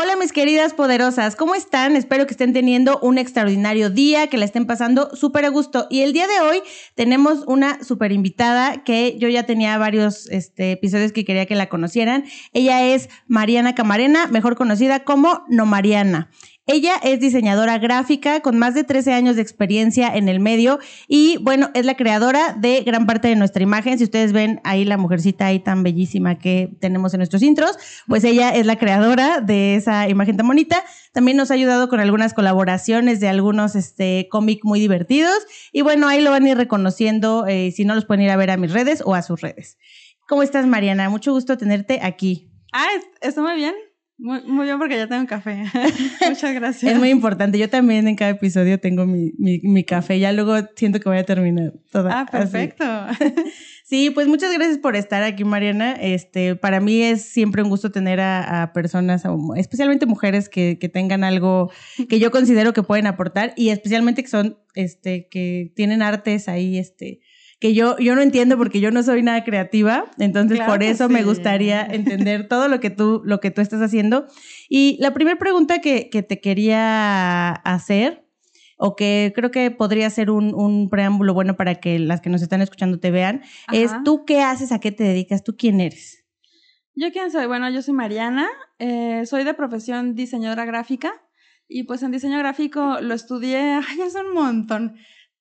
[0.00, 1.96] Hola mis queridas poderosas, ¿cómo están?
[1.96, 5.88] Espero que estén teniendo un extraordinario día, que la estén pasando súper a gusto.
[5.90, 6.62] Y el día de hoy
[6.94, 11.68] tenemos una súper invitada que yo ya tenía varios este, episodios que quería que la
[11.68, 12.24] conocieran.
[12.52, 16.30] Ella es Mariana Camarena, mejor conocida como No Mariana.
[16.70, 21.38] Ella es diseñadora gráfica con más de 13 años de experiencia en el medio y
[21.38, 23.96] bueno, es la creadora de gran parte de nuestra imagen.
[23.96, 28.22] Si ustedes ven ahí la mujercita ahí tan bellísima que tenemos en nuestros intros, pues
[28.22, 30.84] ella es la creadora de esa imagen tan bonita.
[31.14, 35.38] También nos ha ayudado con algunas colaboraciones de algunos este, cómic muy divertidos
[35.72, 38.36] y bueno, ahí lo van a ir reconociendo eh, si no los pueden ir a
[38.36, 39.78] ver a mis redes o a sus redes.
[40.28, 41.08] ¿Cómo estás, Mariana?
[41.08, 42.50] Mucho gusto tenerte aquí.
[42.74, 42.88] Ah,
[43.22, 43.87] está muy bien.
[44.18, 45.64] Muy, muy, bien porque ya tengo café.
[46.28, 46.92] Muchas gracias.
[46.92, 47.56] Es muy importante.
[47.56, 50.18] Yo también en cada episodio tengo mi, mi, mi café.
[50.18, 52.20] Ya luego siento que voy a terminar toda.
[52.20, 52.84] Ah, perfecto.
[53.88, 55.92] Sí, pues muchas gracias por estar aquí, Mariana.
[55.92, 59.22] Este, para mí es siempre un gusto tener a, a personas,
[59.56, 61.72] especialmente mujeres que, que, tengan algo
[62.06, 66.76] que yo considero que pueden aportar y especialmente que son, este, que tienen artes ahí,
[66.76, 67.20] este,
[67.60, 71.08] que yo, yo no entiendo porque yo no soy nada creativa, entonces claro por eso
[71.08, 71.12] sí.
[71.12, 74.26] me gustaría entender todo lo que tú, lo que tú estás haciendo.
[74.68, 78.24] Y la primera pregunta que, que te quería hacer,
[78.76, 82.42] o que creo que podría ser un, un, preámbulo bueno para que las que nos
[82.42, 83.76] están escuchando te vean, Ajá.
[83.76, 86.24] es tú qué haces, a qué te dedicas, tú quién eres.
[86.94, 88.48] Yo quién soy, bueno, yo soy Mariana,
[88.78, 91.12] eh, soy de profesión diseñadora gráfica
[91.68, 94.96] y pues en diseño gráfico lo estudié, ay, es un montón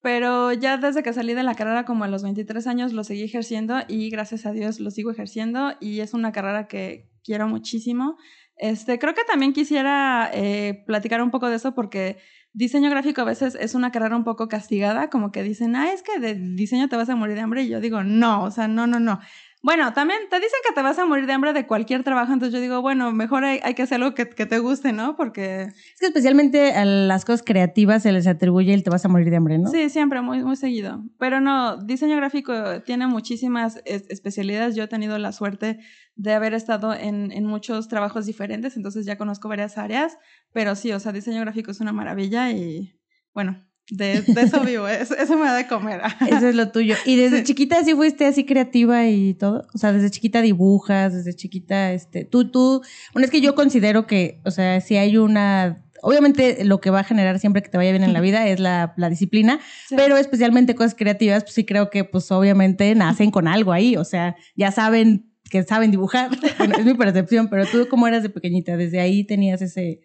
[0.07, 3.23] pero ya desde que salí de la carrera como a los 23 años lo seguí
[3.23, 8.15] ejerciendo y gracias a Dios lo sigo ejerciendo y es una carrera que quiero muchísimo.
[8.55, 12.19] Este, creo que también quisiera eh, platicar un poco de eso porque
[12.53, 16.03] diseño gráfico a veces es una carrera un poco castigada, como que dicen, ah, es
[16.03, 18.69] que de diseño te vas a morir de hambre y yo digo, no, o sea,
[18.69, 19.19] no, no, no.
[19.63, 22.53] Bueno, también te dicen que te vas a morir de hambre de cualquier trabajo, entonces
[22.53, 25.15] yo digo, bueno, mejor hay, hay que hacer algo que, que, te guste, ¿no?
[25.15, 25.63] Porque...
[25.63, 29.29] Es que especialmente a las cosas creativas se les atribuye el te vas a morir
[29.29, 29.69] de hambre, ¿no?
[29.71, 31.03] Sí, siempre, muy, muy seguido.
[31.17, 34.75] Pero no, diseño gráfico tiene muchísimas especialidades.
[34.75, 35.79] Yo he tenido la suerte
[36.15, 40.17] de haber estado en, en muchos trabajos diferentes, entonces ya conozco varias áreas,
[40.53, 42.99] pero sí, o sea, diseño gráfico es una maravilla y
[43.33, 46.01] bueno, de, de, eso vivo, eso, eso, me da de comer.
[46.27, 46.95] Eso es lo tuyo.
[47.05, 47.43] ¿Y desde sí.
[47.45, 49.65] chiquita sí fuiste así creativa y todo?
[49.73, 52.81] O sea, desde chiquita dibujas, desde chiquita, este, tú, tú,
[53.13, 56.99] bueno, es que yo considero que, o sea, si hay una Obviamente lo que va
[56.99, 59.95] a generar siempre que te vaya bien en la vida es la, la disciplina, sí.
[59.97, 64.03] pero especialmente cosas creativas, pues sí creo que pues obviamente nacen con algo ahí, o
[64.03, 68.29] sea, ya saben que saben dibujar, bueno, es mi percepción, pero tú cómo eras de
[68.29, 70.01] pequeñita, desde ahí tenías ese,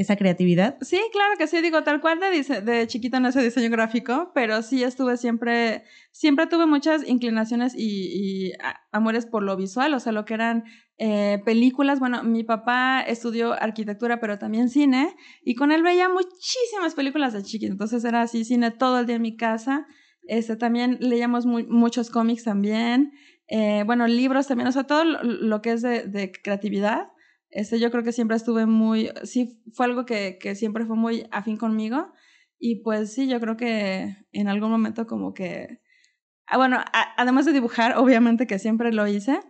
[0.00, 0.78] esa creatividad?
[0.80, 4.62] Sí, claro que sí, digo, tal cual de, de chiquita no ese diseño gráfico, pero
[4.62, 8.52] sí estuve siempre, siempre tuve muchas inclinaciones y,
[8.92, 10.64] amores por lo visual, o sea, lo que eran
[10.96, 12.00] eh, películas.
[12.00, 17.42] Bueno, mi papá estudió arquitectura, pero también cine, y con él veía muchísimas películas de
[17.42, 19.86] chiquita, entonces era así, cine todo el día en mi casa.
[20.22, 23.12] Este, también leíamos muchos cómics también,
[23.48, 27.08] eh, bueno, libros también, o sea, todo lo, lo que es de, de creatividad.
[27.50, 31.26] Este, yo creo que siempre estuve muy, sí, fue algo que, que siempre fue muy
[31.30, 32.12] afín conmigo.
[32.58, 35.80] Y pues sí, yo creo que en algún momento como que,
[36.46, 39.40] ah, bueno, a, además de dibujar, obviamente que siempre lo hice.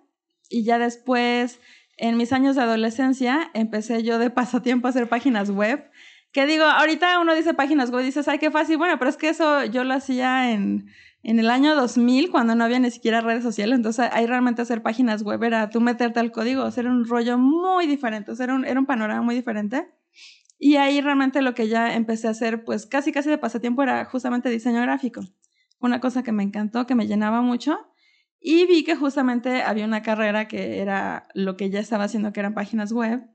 [0.48, 1.60] Y ya después,
[1.96, 5.90] en mis años de adolescencia, empecé yo de pasatiempo a hacer páginas web.
[6.32, 8.78] Que digo, ahorita uno dice páginas web y dices, ay, qué fácil.
[8.78, 10.86] Bueno, pero es que eso yo lo hacía en,
[11.22, 14.82] en el año 2000, cuando no había ni siquiera redes sociales, entonces ahí realmente hacer
[14.82, 18.80] páginas web era tú meterte al código, hacer un rollo muy diferente, era un, era
[18.80, 19.90] un panorama muy diferente.
[20.58, 24.04] Y ahí realmente lo que ya empecé a hacer, pues casi casi de pasatiempo, era
[24.04, 25.22] justamente diseño gráfico.
[25.78, 27.78] Una cosa que me encantó, que me llenaba mucho.
[28.40, 32.40] Y vi que justamente había una carrera que era lo que ya estaba haciendo, que
[32.40, 33.26] eran páginas web.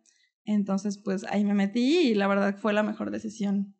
[0.44, 3.75] Entonces, pues ahí me metí y la verdad fue la mejor decisión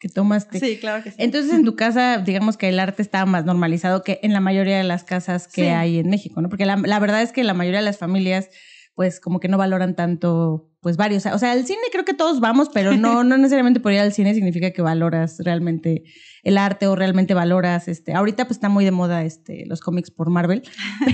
[0.00, 0.58] que tomaste.
[0.58, 1.16] Sí, claro que sí.
[1.20, 4.78] Entonces, en tu casa, digamos que el arte estaba más normalizado que en la mayoría
[4.78, 5.68] de las casas que sí.
[5.68, 6.48] hay en México, ¿no?
[6.48, 8.48] Porque la, la, verdad es que la mayoría de las familias,
[8.94, 11.26] pues, como que no valoran tanto, pues, varios.
[11.26, 14.12] O sea, al cine creo que todos vamos, pero no, no necesariamente por ir al
[14.12, 16.04] cine significa que valoras realmente
[16.42, 20.10] el arte o realmente valoras, este, ahorita pues está muy de moda, este, los cómics
[20.10, 20.62] por Marvel,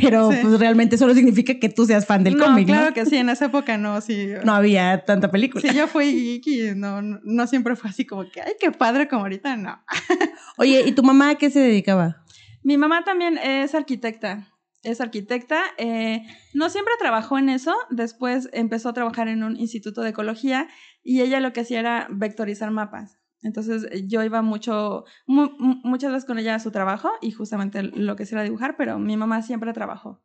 [0.00, 0.38] pero sí.
[0.40, 2.94] pues realmente solo significa que tú seas fan del no, cómic, claro ¿no?
[2.94, 4.28] que sí, en esa época no, sí.
[4.44, 5.68] No había tanta película.
[5.68, 9.08] Sí, yo fui geek y no, no siempre fue así como que, ay, qué padre
[9.08, 9.82] como ahorita, no.
[10.58, 12.22] Oye, ¿y tu mamá a qué se dedicaba?
[12.62, 14.52] Mi mamá también es arquitecta.
[14.86, 16.22] Es arquitecta, eh,
[16.54, 20.68] no siempre trabajó en eso, después empezó a trabajar en un instituto de ecología
[21.02, 23.18] y ella lo que hacía era vectorizar mapas.
[23.42, 28.22] Entonces yo iba mucho, muchas veces con ella a su trabajo y justamente lo que
[28.30, 30.22] era dibujar, pero mi mamá siempre trabajó.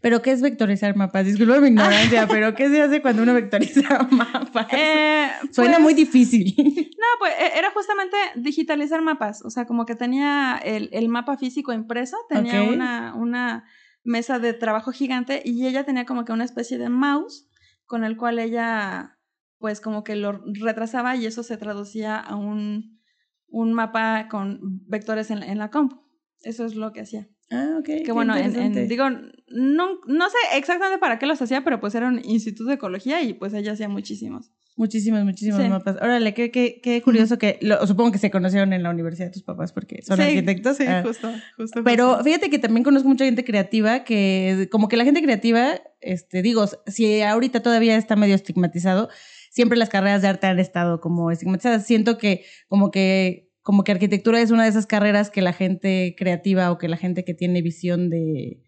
[0.00, 1.26] ¿Pero qué es vectorizar mapas?
[1.26, 4.66] Disculpa mi ignorancia, pero ¿qué se hace cuando uno vectoriza mapas?
[4.72, 6.54] Eh, Suena muy pues, difícil.
[6.56, 9.44] No, pues e, era justamente digitalizar mapas.
[9.44, 13.64] O sea, como que tenía el, el mapa físico impreso, tenía una, una
[14.04, 17.48] mesa de trabajo gigante y ella tenía como que una especie de mouse
[17.86, 19.18] con el cual ella
[19.58, 23.00] pues como que lo retrasaba y eso se traducía a un,
[23.46, 24.58] un mapa con
[24.88, 26.02] vectores en, en la compu.
[26.40, 27.28] Eso es lo que hacía.
[27.50, 28.04] Ah, ok.
[28.04, 29.10] Que bueno, en, digo,
[29.48, 33.22] no, no sé exactamente para qué los hacía, pero pues era un instituto de ecología
[33.22, 34.50] y pues ella hacía muchísimos.
[34.74, 35.96] Muchísimos, muchísimos mapas.
[35.96, 39.32] Órale, qué, qué, qué curioso que, lo, supongo que se conocieron en la universidad de
[39.32, 40.78] tus papás porque son arquitectos.
[40.78, 41.02] Sí, ah.
[41.04, 41.84] justo, justo.
[41.84, 46.40] Pero fíjate que también conozco mucha gente creativa que, como que la gente creativa, este,
[46.40, 49.10] digo, si ahorita todavía está medio estigmatizado,
[49.50, 51.86] siempre las carreras de arte han estado como estigmatizadas.
[51.86, 56.14] Siento que, como que como que arquitectura es una de esas carreras que la gente
[56.18, 58.62] creativa o que la gente que tiene visión de,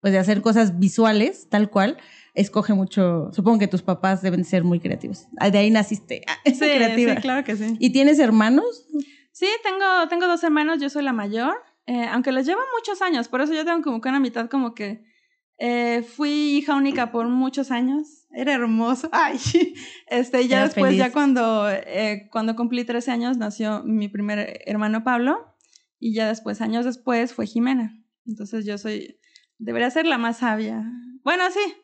[0.00, 1.98] pues de hacer cosas visuales, tal cual,
[2.34, 3.30] escoge mucho.
[3.32, 5.26] Supongo que tus papás deben ser muy creativos.
[5.38, 6.22] Ah, de ahí naciste.
[6.26, 7.14] Ah, sí, creativa.
[7.14, 7.76] sí, claro que sí.
[7.78, 8.86] ¿Y tienes hermanos?
[9.32, 11.54] Sí, tengo, tengo dos hermanos, yo soy la mayor,
[11.86, 14.74] eh, aunque les llevo muchos años, por eso yo tengo como que una mitad como
[14.74, 15.04] que
[15.58, 18.17] eh, fui hija única por muchos años.
[18.30, 19.08] Era hermoso.
[19.12, 19.38] Ay,
[20.06, 25.54] este, ya después, ya cuando, eh, cuando cumplí 13 años, nació mi primer hermano Pablo.
[26.00, 28.04] Y ya después, años después, fue Jimena.
[28.26, 29.18] Entonces yo soy,
[29.58, 30.84] debería ser la más sabia.
[31.24, 31.74] Bueno, sí.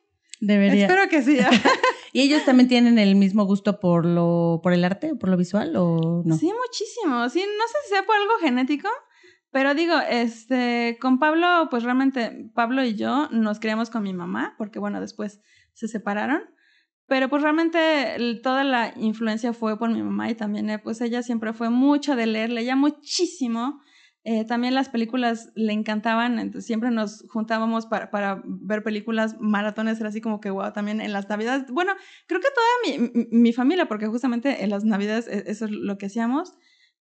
[0.41, 0.87] Debería.
[0.87, 1.39] Espero que sí.
[2.13, 5.75] ¿Y ellos también tienen el mismo gusto por lo, por el arte, por lo visual
[5.77, 6.37] o no?
[6.37, 7.29] Sí, muchísimo.
[7.29, 8.89] Sí, no sé si sea por algo genético,
[9.51, 14.55] pero digo, este, con Pablo, pues realmente Pablo y yo nos criamos con mi mamá,
[14.59, 15.41] porque bueno, después
[15.75, 16.43] se separaron.
[17.07, 21.23] Pero pues realmente toda la influencia fue por mi mamá y también, eh, pues ella
[21.23, 23.81] siempre fue mucho de leer, leía muchísimo.
[24.27, 30.01] Eh, también las películas le encantaban, entonces siempre nos juntábamos para, para ver películas, maratones,
[30.01, 31.71] era así como que wow, también en las navidades.
[31.71, 31.93] Bueno,
[32.27, 35.99] creo que toda mi, mi familia, porque justamente en las navidades e, eso es lo
[35.99, 36.55] que hacíamos.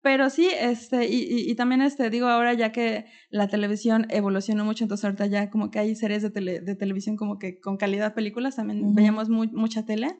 [0.06, 4.84] Pero sí, este, y, y, también este, digo ahora ya que la televisión evolucionó mucho,
[4.84, 8.14] entonces ahorita ya como que hay series de, tele, de televisión como que con calidad
[8.14, 10.16] películas, también veíamos mucha tele.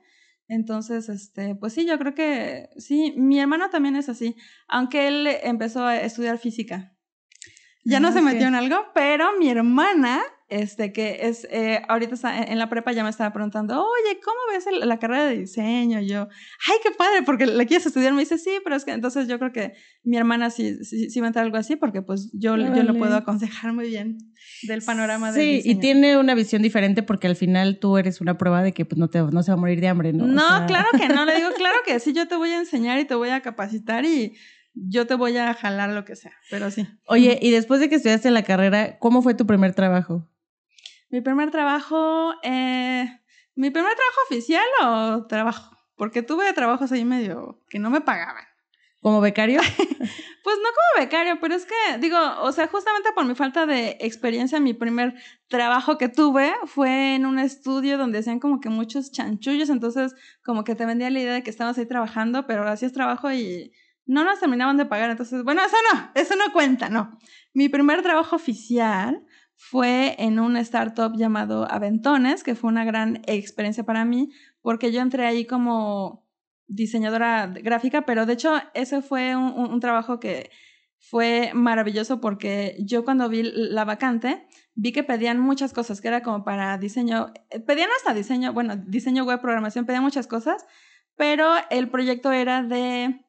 [0.48, 4.34] Entonces, este, pues sí, yo creo que sí, mi hermano también es así,
[4.66, 6.92] aunque él empezó a estudiar física.
[7.84, 12.14] Ya no ah, se metió en algo, pero mi hermana este, que es, eh, ahorita
[12.14, 16.00] está en la prepa ya me estaba preguntando, oye, ¿cómo ves la carrera de diseño?
[16.00, 16.28] Y yo,
[16.68, 18.12] ay, qué padre, porque la quieres estudiar.
[18.12, 21.26] Me dice, sí, pero es que entonces yo creo que mi hermana sí, sí, va
[21.26, 24.18] a entrar algo así, porque pues yo, yo lo puedo aconsejar muy bien
[24.62, 28.38] del panorama de Sí, y tiene una visión diferente porque al final tú eres una
[28.38, 30.26] prueba de que pues, no, te, no se va a morir de hambre, ¿no?
[30.26, 33.04] No, claro que no, le digo, claro que sí, yo te voy a enseñar y
[33.04, 34.36] te voy a capacitar y
[34.74, 36.86] yo te voy a jalar lo que sea, pero sí.
[37.06, 40.28] Oye, y después de que estudiaste la carrera, ¿cómo fue tu primer trabajo?
[41.16, 43.06] Mi primer trabajo, eh,
[43.54, 45.74] ¿mi primer trabajo oficial o trabajo?
[45.94, 48.44] Porque tuve trabajos ahí medio que no me pagaban.
[49.00, 49.62] ¿Como becario?
[49.88, 53.96] pues no como becario, pero es que, digo, o sea, justamente por mi falta de
[54.00, 55.14] experiencia, mi primer
[55.48, 60.14] trabajo que tuve fue en un estudio donde hacían como que muchos chanchullos, entonces
[60.44, 63.72] como que te vendía la idea de que estabas ahí trabajando, pero hacías trabajo y
[64.04, 67.18] no nos terminaban de pagar, entonces, bueno, eso no, eso no cuenta, no.
[67.54, 69.25] Mi primer trabajo oficial
[69.56, 75.00] fue en un startup llamado Aventones, que fue una gran experiencia para mí, porque yo
[75.00, 76.26] entré ahí como
[76.68, 80.50] diseñadora gráfica, pero de hecho ese fue un, trabajo que
[80.98, 86.22] fue maravilloso porque yo cuando vi la vacante vi que pedían muchas cosas, que era
[86.22, 90.66] como para diseño, eh, pedían hasta diseño, bueno, diseño web, programación, pedían muchas cosas,
[91.14, 93.24] pero el proyecto era de,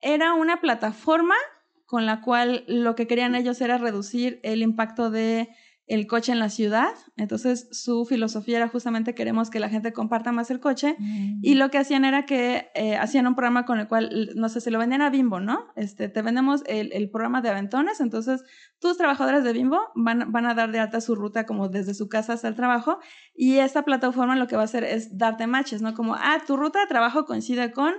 [0.00, 1.36] era una plataforma
[1.86, 5.50] con la cual lo que querían ellos era reducir el impacto de
[5.86, 6.92] el coche en la ciudad.
[7.16, 10.96] Entonces, su filosofía era justamente queremos que la gente comparta más el coche.
[11.42, 14.60] Y lo que hacían era que eh, hacían un programa con el cual, no sé,
[14.60, 15.66] se lo vendían a Bimbo, ¿no?
[15.76, 18.00] Este, te vendemos el, el programa de aventones.
[18.00, 18.42] Entonces,
[18.78, 22.08] tus trabajadores de Bimbo van, van, a dar de alta su ruta como desde su
[22.08, 22.98] casa hasta el trabajo.
[23.34, 25.92] Y esta plataforma lo que va a hacer es darte matches, ¿no?
[25.92, 27.92] Como, ah, tu ruta de trabajo coincide con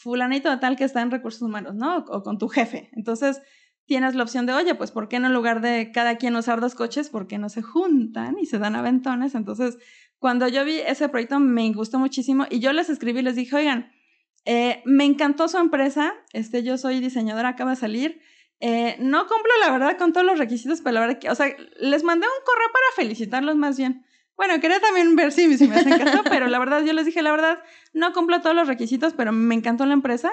[0.00, 1.98] fulanito tal que está en recursos humanos, ¿no?
[2.08, 2.88] O con tu jefe.
[2.92, 3.42] Entonces,
[3.84, 6.74] tienes la opción de, oye, pues, ¿por qué en lugar de cada quien usar dos
[6.74, 9.34] coches, por qué no se juntan y se dan aventones?
[9.34, 9.76] Entonces,
[10.18, 13.92] cuando yo vi ese proyecto, me gustó muchísimo y yo les escribí, les dije, oigan,
[14.46, 18.20] eh, me encantó su empresa, este, yo soy diseñadora, acaba de salir.
[18.60, 21.54] Eh, no cumplo, la verdad, con todos los requisitos, pero la verdad que, o sea,
[21.78, 24.04] les mandé un correo para felicitarlos más bien.
[24.40, 27.30] Bueno, quería también ver si, me hacen caso, pero la verdad yo les dije, la
[27.30, 27.58] verdad,
[27.92, 30.32] no cumplo todos los requisitos, pero me encantó la empresa.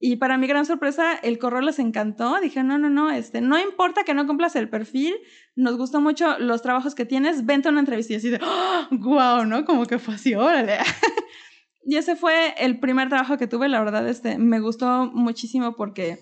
[0.00, 2.40] Y para mi gran sorpresa, el correo les encantó.
[2.40, 5.14] Dije, no, no, no, este, no importa que no cumplas el perfil,
[5.54, 8.40] nos gustó mucho los trabajos que tienes, vente a una entrevista y así de,
[8.90, 9.64] wow, ¿no?
[9.64, 10.78] Como que fue así, órale.
[11.84, 16.18] y ese fue el primer trabajo que tuve, la verdad, este, me gustó muchísimo porque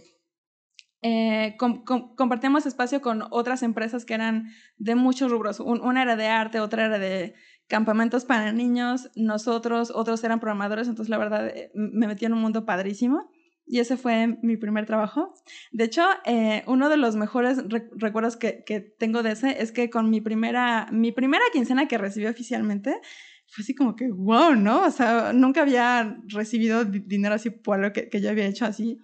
[1.03, 5.61] eh, compartíamos espacio con otras empresas que eran de muchos rubros.
[5.61, 7.35] una era de arte, otra era de
[7.69, 12.41] campamentos para niños, nosotros, otros eran programadores, entonces la verdad eh, me metí en un
[12.41, 13.31] mundo padrísimo.
[13.71, 15.35] Y ese fue mi primer trabajo.
[15.73, 17.59] De hecho, eh, uno de los mejores
[17.97, 21.99] recuerdos que, que, tengo de ese es que con mi primera, mi primera quincena que
[21.99, 22.99] recibí oficialmente,
[23.47, 24.87] fue así como que, wow, ¿no?
[24.87, 28.99] O sea, nunca había recibido dinero así por lo que, que yo había hecho así.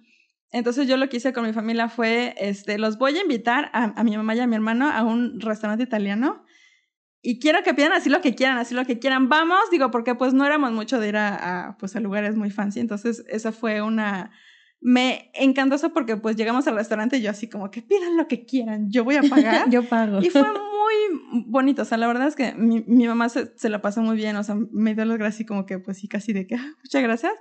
[0.55, 3.99] Entonces yo lo que hice con mi familia fue, este, los voy a invitar a,
[3.99, 6.45] a mi mamá y a mi hermano a un restaurante italiano
[7.21, 9.27] y quiero que pidan así lo que quieran, así lo que quieran.
[9.27, 12.51] Vamos, digo, porque pues no éramos mucho de ir a, a pues a lugares muy
[12.51, 14.31] fancy, entonces esa fue una
[14.79, 18.27] me encantó eso porque pues llegamos al restaurante y yo así como que pidan lo
[18.27, 19.67] que quieran, yo voy a pagar.
[19.71, 20.21] yo pago.
[20.21, 23.69] Y fue muy bonito, o sea, la verdad es que mi, mi mamá se, se,
[23.69, 26.07] la pasó muy bien, o sea, me dio las gracias y como que pues sí,
[26.07, 27.33] casi de que, ah, muchas gracias.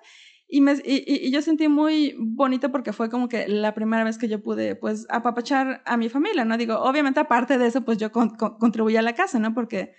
[0.54, 4.18] Y, me, y, y, yo sentí muy bonito porque fue como que la primera vez
[4.18, 6.56] que yo pude, pues, apapachar a mi familia, ¿no?
[6.56, 9.52] Digo, obviamente aparte de eso, pues yo con, con, contribuí a la casa, ¿no?
[9.52, 9.94] Porque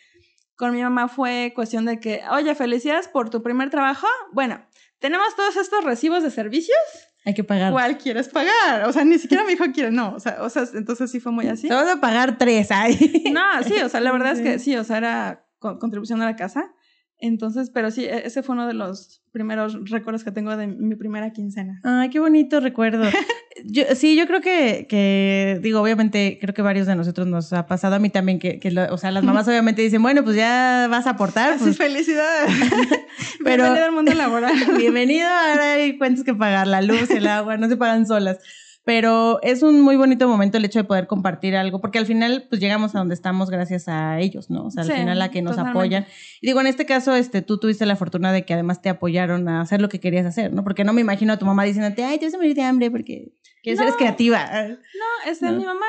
[0.56, 4.08] con mi mamá fue cuestión de que, oye, felicidades por tu primer trabajo.
[4.32, 4.66] Bueno,
[5.00, 6.78] tenemos todos estos recibos de servicios
[7.26, 7.74] hay que pagar.
[7.74, 8.88] ¿Cuál quieres pagar?
[8.88, 10.14] O sea, ni siquiera me dijo quiere, no.
[10.14, 11.68] O sea, o sea, entonces sí fue muy así.
[11.68, 13.24] Te vas a pagar tres, ay.
[13.34, 16.36] No, sí, o sea, la verdad es que sí, o sea, era contribución a la
[16.36, 16.72] casa.
[17.20, 20.96] Entonces, pero sí, e-, ese fue uno de los primeros recuerdos que tengo de mi
[20.96, 21.80] primera quincena.
[21.84, 23.04] Ay, qué bonito recuerdo.
[23.66, 27.68] yo, sí, yo creo que, que, digo, obviamente, creo que varios de nosotros nos ha
[27.68, 30.88] pasado a mí también, que, que o sea, las mamás obviamente dicen, bueno, pues ya
[30.90, 31.58] vas a aportar.
[31.58, 31.78] Pues.
[31.78, 32.52] felicidades.
[33.44, 34.54] Pero, bienvenido al mundo laboral.
[34.78, 38.40] bienvenido, ahora hay cuentas que pagar, la luz, el agua, no se pagan solas
[38.86, 42.46] pero es un muy bonito momento el hecho de poder compartir algo, porque al final
[42.48, 44.68] pues llegamos a donde estamos gracias a ellos, ¿no?
[44.68, 46.06] O sea, al final a que nos apoyan.
[46.40, 49.50] Y digo, en este caso, este, tú tuviste la fortuna de que además te apoyaron
[49.50, 50.64] a hacer lo que querías hacer, ¿no?
[50.64, 52.92] Porque no me imagino a tu mamá diciéndote, ay, te vas a morir de hambre
[52.92, 54.48] porque quieres ser creativa.
[54.68, 55.86] No, este, mi mamá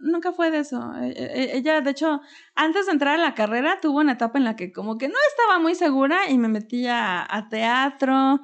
[0.00, 0.92] nunca fue de eso.
[1.00, 2.20] E, e, e, ella, de hecho,
[2.56, 5.14] antes de entrar a la carrera, tuvo una etapa en la que como que no
[5.30, 8.40] estaba muy segura y me metía a teatro,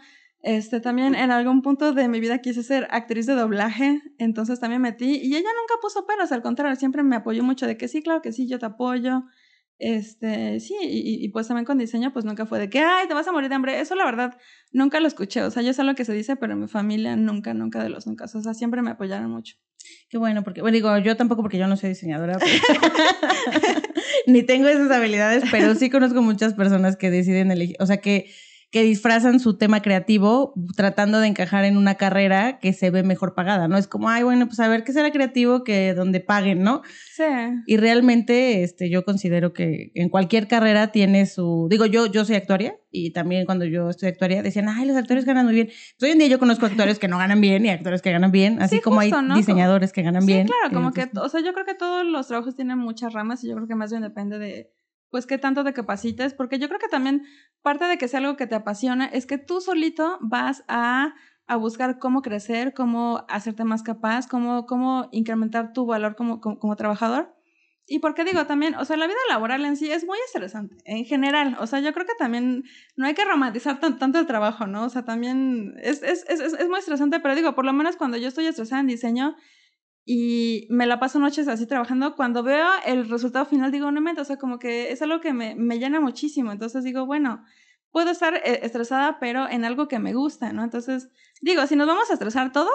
[0.48, 4.80] este, también en algún punto de mi vida quise ser actriz de doblaje, entonces también
[4.80, 8.02] metí, y ella nunca puso peros, al contrario, siempre me apoyó mucho de que sí,
[8.02, 9.24] claro que sí, yo te apoyo.
[9.78, 13.12] Este, sí, y, y, pues también con diseño, pues nunca fue de que, ay, te
[13.12, 13.78] vas a morir de hambre.
[13.78, 14.38] Eso la verdad,
[14.72, 15.42] nunca lo escuché.
[15.42, 18.06] O sea, yo sé lo que se dice, pero mi familia nunca, nunca de los
[18.06, 18.24] nunca.
[18.24, 19.54] O sea, siempre me apoyaron mucho.
[20.08, 22.38] Qué bueno, porque, bueno, digo, yo tampoco porque yo no soy diseñadora,
[24.26, 28.32] ni tengo esas habilidades, pero sí conozco muchas personas que deciden elegir, o sea, que
[28.70, 33.34] que disfrazan su tema creativo tratando de encajar en una carrera que se ve mejor
[33.34, 33.78] pagada, ¿no?
[33.78, 36.82] Es como, ay, bueno, pues a ver qué será creativo que donde paguen, ¿no?
[37.14, 37.24] Sí.
[37.66, 42.36] Y realmente, este, yo considero que en cualquier carrera tiene su, digo, yo, yo soy
[42.36, 45.68] actuaria y también cuando yo estoy actuaria decían, ay, los actores ganan muy bien.
[45.98, 48.32] Pues hoy en día yo conozco actores que no ganan bien y actores que ganan
[48.32, 50.46] bien, así como hay diseñadores que ganan bien.
[50.46, 53.42] Sí, claro, como que, o sea, yo creo que todos los trabajos tienen muchas ramas
[53.44, 54.72] y yo creo que más bien depende de
[55.10, 57.24] pues qué tanto te capacites, porque yo creo que también
[57.62, 61.14] parte de que sea algo que te apasiona es que tú solito vas a,
[61.46, 66.76] a buscar cómo crecer, cómo hacerte más capaz, cómo, cómo incrementar tu valor como, como,
[66.76, 67.34] trabajador.
[67.90, 71.06] Y porque digo también, o sea, la vida laboral en sí es muy estresante, en
[71.06, 71.56] general.
[71.58, 72.64] O sea, yo creo que también
[72.96, 74.84] no hay que romantizar tanto el trabajo, ¿no?
[74.84, 78.18] O sea, también es, es, es, es muy estresante, pero digo, por lo menos cuando
[78.18, 79.36] yo estoy estresada en diseño,
[80.10, 82.16] y me la paso noches así trabajando.
[82.16, 85.34] Cuando veo el resultado final, digo, no me, o sea, como que es algo que
[85.34, 86.50] me, me llena muchísimo.
[86.50, 87.44] Entonces digo, bueno,
[87.90, 90.64] puedo estar eh, estresada, pero en algo que me gusta, ¿no?
[90.64, 91.10] Entonces,
[91.42, 92.72] digo, si nos vamos a estresar todos.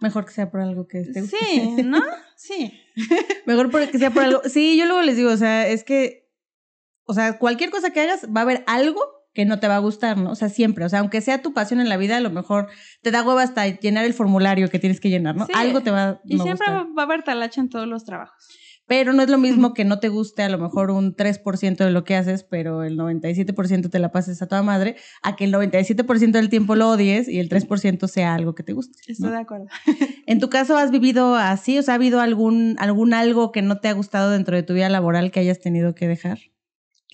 [0.00, 1.38] Mejor que sea por algo que te guste.
[1.38, 2.02] Sí, ¿no?
[2.36, 2.78] Sí.
[3.46, 4.42] Mejor que sea por algo.
[4.44, 6.30] Sí, yo luego les digo, o sea, es que,
[7.04, 9.00] o sea, cualquier cosa que hagas, va a haber algo
[9.34, 10.30] que no te va a gustar, ¿no?
[10.30, 12.68] O sea, siempre, o sea, aunque sea tu pasión en la vida, a lo mejor
[13.02, 15.46] te da hueva hasta llenar el formulario que tienes que llenar, ¿no?
[15.54, 18.46] Algo te va a Y siempre va a haber talacha en todos los trabajos.
[18.86, 21.90] Pero no es lo mismo que no te guste a lo mejor un 3% de
[21.90, 25.54] lo que haces, pero el 97% te la pases a toda madre, a que el
[25.54, 28.98] 97% del tiempo lo odies y el 3% sea algo que te guste.
[29.08, 29.66] Estoy de acuerdo.
[30.26, 31.78] ¿En tu caso has vivido así?
[31.78, 34.74] O sea, ¿ha habido algún, algún algo que no te ha gustado dentro de tu
[34.74, 36.38] vida laboral que hayas tenido que dejar?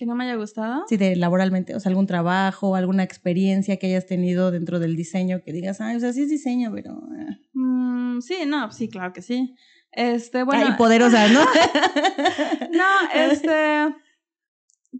[0.01, 0.83] Que no me haya gustado.
[0.89, 5.43] Sí, de laboralmente, o sea, algún trabajo, alguna experiencia que hayas tenido dentro del diseño
[5.43, 6.97] que digas, ay, o sea, sí es diseño, pero...
[7.19, 7.37] Eh".
[7.53, 9.55] Mm, sí, no, sí, claro que sí.
[9.91, 10.65] Este, bueno...
[10.65, 11.41] Ay, poderosa, ¿no?
[12.71, 13.93] no, este...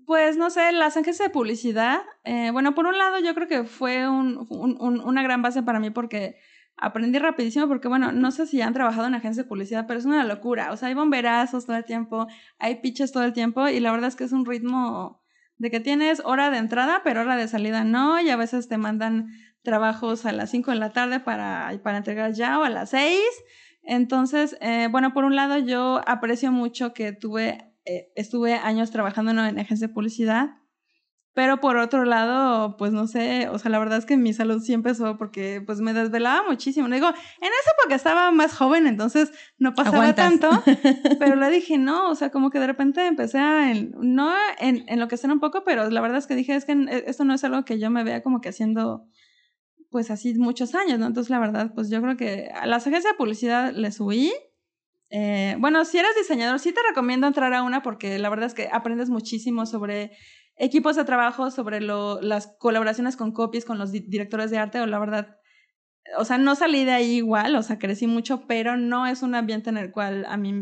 [0.06, 2.02] Pues no sé, las agencias de publicidad.
[2.24, 5.80] Eh, bueno, por un lado yo creo que fue un, un, una gran base para
[5.80, 6.36] mí porque
[6.78, 10.06] aprendí rapidísimo porque, bueno, no sé si han trabajado en agencia de publicidad, pero es
[10.06, 10.72] una locura.
[10.72, 12.28] O sea, hay bomberazos todo el tiempo,
[12.60, 15.22] hay pitches todo el tiempo y la verdad es que es un ritmo
[15.58, 18.78] de que tienes hora de entrada, pero hora de salida no, y a veces te
[18.78, 19.28] mandan
[19.62, 23.22] trabajos a las 5 de la tarde para, para entregar ya o a las 6.
[23.84, 29.32] Entonces, eh, bueno, por un lado yo aprecio mucho que tuve, eh, estuve años trabajando
[29.32, 30.61] en agencia de publicidad
[31.34, 34.62] pero por otro lado, pues no sé, o sea, la verdad es que mi salud
[34.62, 36.90] sí empezó porque pues me desvelaba muchísimo.
[36.90, 37.14] digo, en
[37.48, 40.50] esa época estaba más joven, entonces no pasaba tanto,
[41.20, 45.00] pero le dije, no, o sea, como que de repente empecé a, no en, en
[45.00, 47.24] lo que sea un poco, pero la verdad es que dije, es que e, esto
[47.24, 49.06] no es algo que yo me vea como que haciendo
[49.90, 51.06] pues así muchos años, ¿no?
[51.06, 54.34] Entonces la verdad, pues yo creo que a las agencias de publicidad les subí.
[55.10, 58.54] Eh, bueno, si eres diseñador, sí te recomiendo entrar a una porque la verdad es
[58.54, 60.12] que aprendes muchísimo sobre
[60.62, 64.86] equipos de trabajo sobre lo, las colaboraciones con copies, con los directores de arte, o
[64.86, 65.38] la verdad,
[66.20, 69.34] o sea, no salí de ahí igual, o sea, crecí mucho, pero no es un
[69.34, 70.54] ambiente en el cual a mí,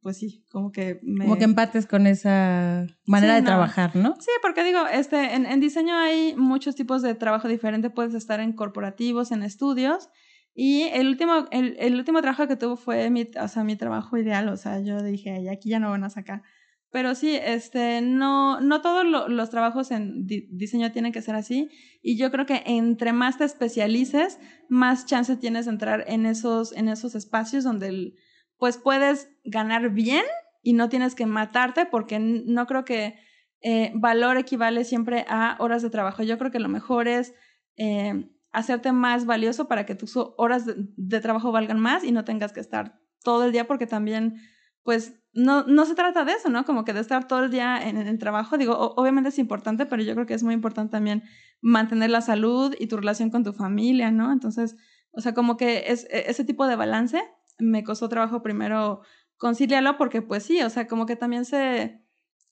[0.00, 1.26] pues sí, como que me...
[1.26, 4.16] Como que empates con esa manera de trabajar, ¿no?
[4.18, 8.40] Sí, porque digo, este, en, en diseño hay muchos tipos de trabajo diferente, puedes estar
[8.40, 10.08] en corporativos, en estudios,
[10.54, 14.16] y el último, el, el último trabajo que tuve fue mi, o sea, mi trabajo
[14.16, 16.42] ideal, o sea, yo dije, aquí ya no van a sacar
[16.92, 21.70] pero sí, este, no, no todos los trabajos en diseño tienen que ser así.
[22.02, 26.72] Y yo creo que entre más te especialices, más chance tienes de entrar en esos,
[26.76, 28.12] en esos espacios donde
[28.58, 30.24] pues puedes ganar bien
[30.62, 33.14] y no tienes que matarte porque no creo que
[33.62, 36.22] eh, valor equivale siempre a horas de trabajo.
[36.22, 37.32] Yo creo que lo mejor es
[37.76, 42.52] eh, hacerte más valioso para que tus horas de trabajo valgan más y no tengas
[42.52, 44.36] que estar todo el día porque también
[44.82, 46.64] pues no, no se trata de eso, ¿no?
[46.64, 48.58] Como que de estar todo el día en, el trabajo.
[48.58, 51.22] Digo, obviamente es importante, pero yo creo que es muy importante también
[51.60, 54.30] mantener la salud y tu relación con tu familia, ¿no?
[54.30, 54.76] Entonces,
[55.10, 57.22] o sea, como que es, e, ese tipo de balance
[57.58, 59.00] me costó trabajo primero
[59.38, 62.00] conciliarlo porque pues sí, o sea, como que también se...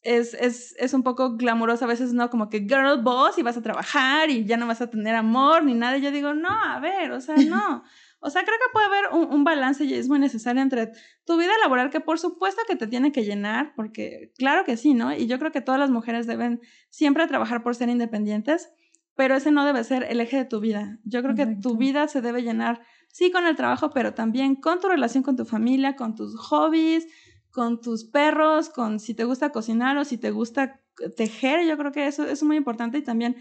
[0.03, 2.31] Es, es, es un poco glamuroso a veces, ¿no?
[2.31, 5.63] Como que girl boss y vas a trabajar y ya no vas a tener amor
[5.63, 5.99] ni nada.
[5.99, 7.83] Y yo digo, no, a ver, o sea, no.
[8.23, 10.93] O sea, creo que puede haber un, balance y es muy necesario entre
[11.25, 14.93] tu vida laboral, que por supuesto que te tiene que llenar, porque claro que sí,
[14.93, 15.15] ¿no?
[15.15, 18.71] Y yo creo que todas las mujeres deben siempre trabajar por ser independientes,
[19.15, 20.99] pero ese no debe ser el eje de tu vida.
[21.05, 24.81] Yo creo que tu vida se debe llenar, sí, con el trabajo, pero también con
[24.81, 27.07] tu relación con tu familia, con tus hobbies,
[27.51, 30.83] con tus perros, con si te gusta cocinar o si te gusta
[31.17, 31.67] tejer.
[31.67, 33.37] Yo creo que eso, eso es muy importante y también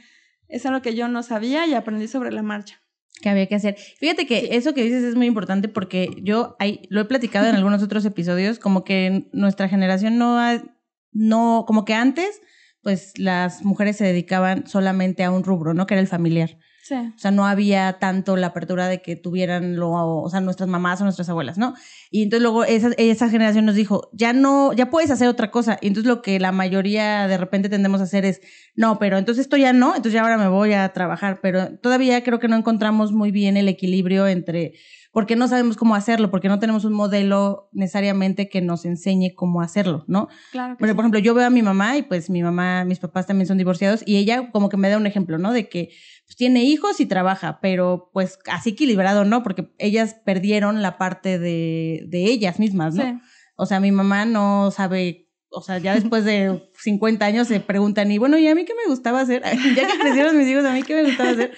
[0.48, 2.82] es algo que yo no sabía y aprendí sobre la marcha
[3.22, 3.76] que había que hacer.
[4.00, 7.56] Fíjate que eso que dices es muy importante porque yo hay, lo he platicado en
[7.56, 10.64] algunos otros episodios, como que nuestra generación no ha,
[11.12, 12.42] no, como que antes,
[12.82, 15.86] pues las mujeres se dedicaban solamente a un rubro, ¿no?
[15.86, 16.58] Que era el familiar.
[16.92, 21.02] O sea, no había tanto la apertura de que tuvieran lo, o sea, nuestras mamás
[21.02, 21.76] o nuestras abuelas, ¿no?
[22.12, 25.78] Y entonces luego esa, esa generación nos dijo, ya no, ya puedes hacer otra cosa.
[25.82, 28.42] Y entonces lo que la mayoría de repente tendemos a hacer es,
[28.76, 31.40] no, pero entonces esto ya no, entonces ya ahora me voy a trabajar.
[31.42, 34.74] Pero todavía creo que no encontramos muy bien el equilibrio entre,
[35.12, 39.62] porque no sabemos cómo hacerlo, porque no tenemos un modelo necesariamente que nos enseñe cómo
[39.62, 40.28] hacerlo, ¿no?
[40.52, 40.78] Claro.
[40.78, 43.58] Por ejemplo, yo veo a mi mamá y pues mi mamá, mis papás también son
[43.58, 45.52] divorciados y ella como que me da un ejemplo, ¿no?
[45.52, 45.90] De que
[46.30, 49.42] pues, tiene hijos y trabaja, pero pues así equilibrado, ¿no?
[49.42, 53.20] Porque ellas perdieron la parte de, de ellas mismas, ¿no?
[53.56, 58.12] O sea, mi mamá no sabe, o sea, ya después de 50 años se preguntan,
[58.12, 59.42] y bueno, ¿y a mí qué me gustaba hacer?
[59.76, 61.52] ya que crecieron mis hijos, ¿a mí qué me gustaba hacer?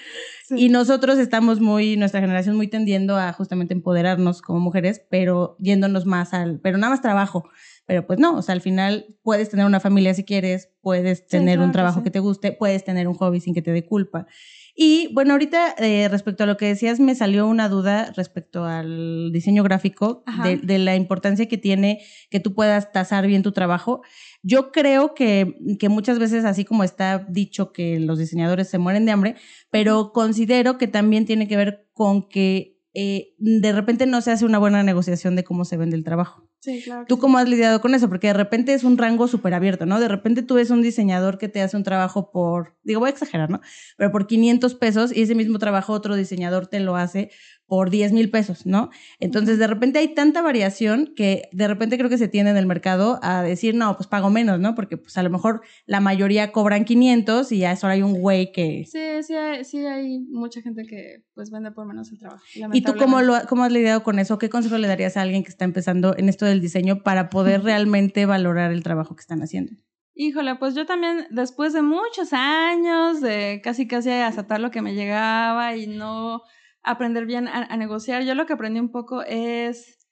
[0.56, 6.06] Y nosotros estamos muy, nuestra generación muy tendiendo a justamente empoderarnos como mujeres, pero yéndonos
[6.06, 7.44] más al, pero nada más trabajo.
[7.86, 11.60] Pero pues no, o sea, al final puedes tener una familia si quieres, puedes tener
[11.60, 14.26] un trabajo que te guste, puedes tener un hobby sin que te dé culpa.
[14.74, 19.30] Y bueno, ahorita eh, respecto a lo que decías, me salió una duda respecto al
[19.30, 20.24] diseño gráfico,
[20.62, 24.02] de, la importancia que tiene que tú puedas tasar bien tu trabajo.
[24.42, 29.04] Yo creo que, que muchas veces, así como está dicho que los diseñadores se mueren
[29.04, 29.36] de hambre,
[29.70, 34.44] pero considero que también tiene que ver con que eh, de repente no se hace
[34.44, 36.48] una buena negociación de cómo se vende el trabajo.
[36.60, 37.06] Sí, claro.
[37.08, 38.08] ¿Tú cómo has lidiado con eso?
[38.08, 39.98] Porque de repente es un rango súper abierto, ¿no?
[39.98, 43.10] De repente tú ves un diseñador que te hace un trabajo por, digo, voy a
[43.10, 43.60] exagerar, ¿no?
[43.96, 47.30] Pero por 500 pesos y ese mismo trabajo otro diseñador te lo hace
[47.72, 48.90] por 10 mil pesos, ¿no?
[49.18, 52.66] Entonces, de repente hay tanta variación que de repente creo que se tiene en el
[52.66, 54.74] mercado a decir, no, pues pago menos, ¿no?
[54.74, 58.52] Porque pues a lo mejor la mayoría cobran 500 y ya solo hay un güey
[58.52, 58.84] que...
[58.86, 62.44] Sí, sí sí hay mucha gente que pues vende por menos el trabajo.
[62.74, 64.38] ¿Y tú cómo, lo, cómo has lidiado con eso?
[64.38, 67.62] ¿Qué consejo le darías a alguien que está empezando en esto del diseño para poder
[67.62, 69.72] realmente valorar el trabajo que están haciendo?
[70.14, 74.94] Híjole, pues yo también, después de muchos años de casi casi aceptar lo que me
[74.94, 76.42] llegaba y no
[76.82, 78.24] aprender bien a, negociar.
[78.24, 80.06] Yo lo que aprendí un poco es,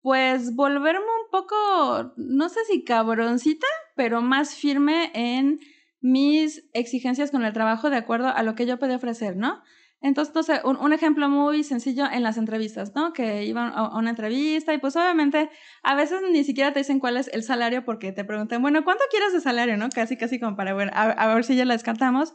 [0.00, 5.60] pues, volverme un poco, no sé si cabroncita, pero más firme en
[6.00, 9.62] mis exigencias con el trabajo de acuerdo a lo que yo podía ofrecer, ¿no?
[10.02, 13.12] Entonces, no sé, un, ejemplo muy sencillo en las entrevistas, ¿no?
[13.12, 15.48] Que iban a una entrevista y pues obviamente
[15.84, 19.04] a veces ni siquiera te dicen cuál es el salario porque te preguntan, bueno, ¿cuánto
[19.10, 19.88] quieres de salario, no?
[19.90, 22.34] Casi, casi como para ver, a, ver si ya la descartamos.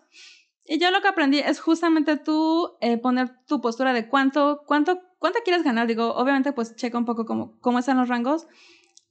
[0.63, 5.01] Y yo lo que aprendí es justamente tú eh, poner tu postura de cuánto, cuánto,
[5.19, 5.88] cuánto quieres ganar.
[5.88, 8.47] Digo, obviamente pues checa un poco cómo, cómo están los rangos.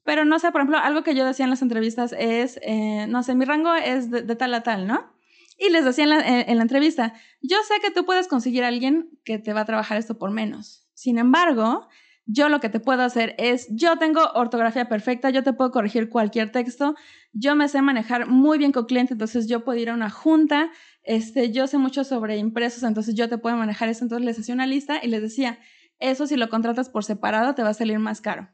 [0.03, 3.23] Pero no sé, por ejemplo, algo que yo decía en las entrevistas es, eh, no
[3.23, 5.16] sé, mi rango es de tal a tal, ¿no?
[5.59, 6.11] Y les decía en
[6.57, 9.97] la, entrevista, yo sé que tú puedes conseguir a alguien que te va a trabajar
[9.97, 10.87] esto por menos.
[10.93, 11.89] Sin embargo,
[12.27, 16.11] yo lo que te puedo hacer es, yo tengo ortografía perfecta, yo te puedo corregir
[16.11, 16.95] cualquier texto,
[17.33, 20.71] yo me sé manejar muy bien con clientes, entonces yo puedo ir a una junta,
[21.05, 24.55] este, yo sé mucho sobre impresos, entonces yo te puedo manejar eso, entonces les hacía
[24.55, 25.59] una lista y les decía,
[26.01, 28.49] eso si lo contratas por separado te va a salir más caro.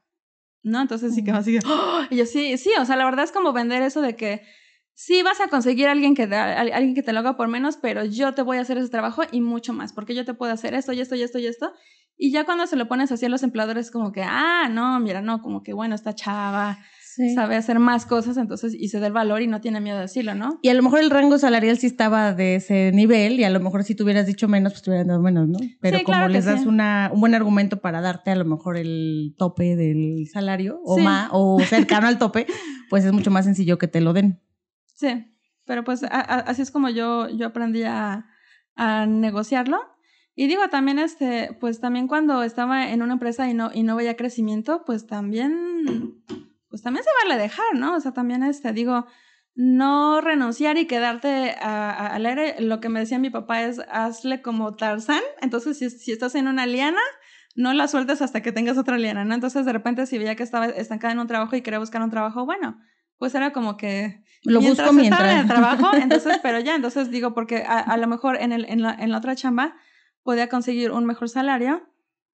[0.65, 0.81] ¿No?
[0.81, 2.03] Entonces sí que así, ¡Oh!
[2.09, 4.43] y yo sí, sí, o sea, la verdad es como vender eso de que
[4.95, 7.77] sí vas a conseguir a alguien que, te, alguien que te lo haga por menos,
[7.77, 10.53] pero yo te voy a hacer ese trabajo y mucho más, porque yo te puedo
[10.53, 11.73] hacer esto y esto y esto y esto.
[12.17, 15.23] Y ya cuando se lo pones así a los empleadores, como que, ah, no, mira,
[15.23, 16.79] no, como que bueno, esta chava
[17.35, 20.03] sabe hacer más cosas, entonces, y se da el valor y no tiene miedo de
[20.03, 20.59] decirlo, ¿no?
[20.63, 23.61] Y a lo mejor el rango salarial sí estaba de ese nivel, y a lo
[23.61, 25.59] mejor si tú hubieras dicho menos, pues te hubieran dado menos, ¿no?
[25.81, 29.77] Pero como les das una, un buen argumento para darte a lo mejor el tope
[29.77, 32.47] del salario, o más, o cercano al tope,
[32.89, 34.41] pues es mucho más sencillo que te lo den.
[35.03, 35.27] Sí,
[35.65, 38.25] pero pues así es como yo, yo aprendí a,
[38.77, 39.81] a, negociarlo.
[40.37, 43.97] Y digo, también este, pues también cuando estaba en una empresa y no, y no
[43.97, 46.23] veía crecimiento, pues también,
[46.69, 47.97] pues también se vale dejar, ¿no?
[47.97, 49.07] O sea, también este, digo,
[49.57, 52.61] no renunciar y quedarte al aire.
[52.61, 55.23] Lo que me decía mi papá es, hazle como Tarzán.
[55.41, 57.03] Entonces, si, si estás en una liana,
[57.57, 59.35] no la sueltes hasta que tengas otra liana, ¿no?
[59.35, 62.11] Entonces, de repente, si veía que estaba estancada en un trabajo y quería buscar un
[62.11, 62.79] trabajo, bueno,
[63.23, 67.09] pues era como que lo busco mientras estaba en el trabajo, entonces, pero ya, entonces
[67.09, 69.77] digo, porque a, lo mejor en, el, en, la, en la otra chamba
[70.25, 71.89] podía conseguir un mejor salario.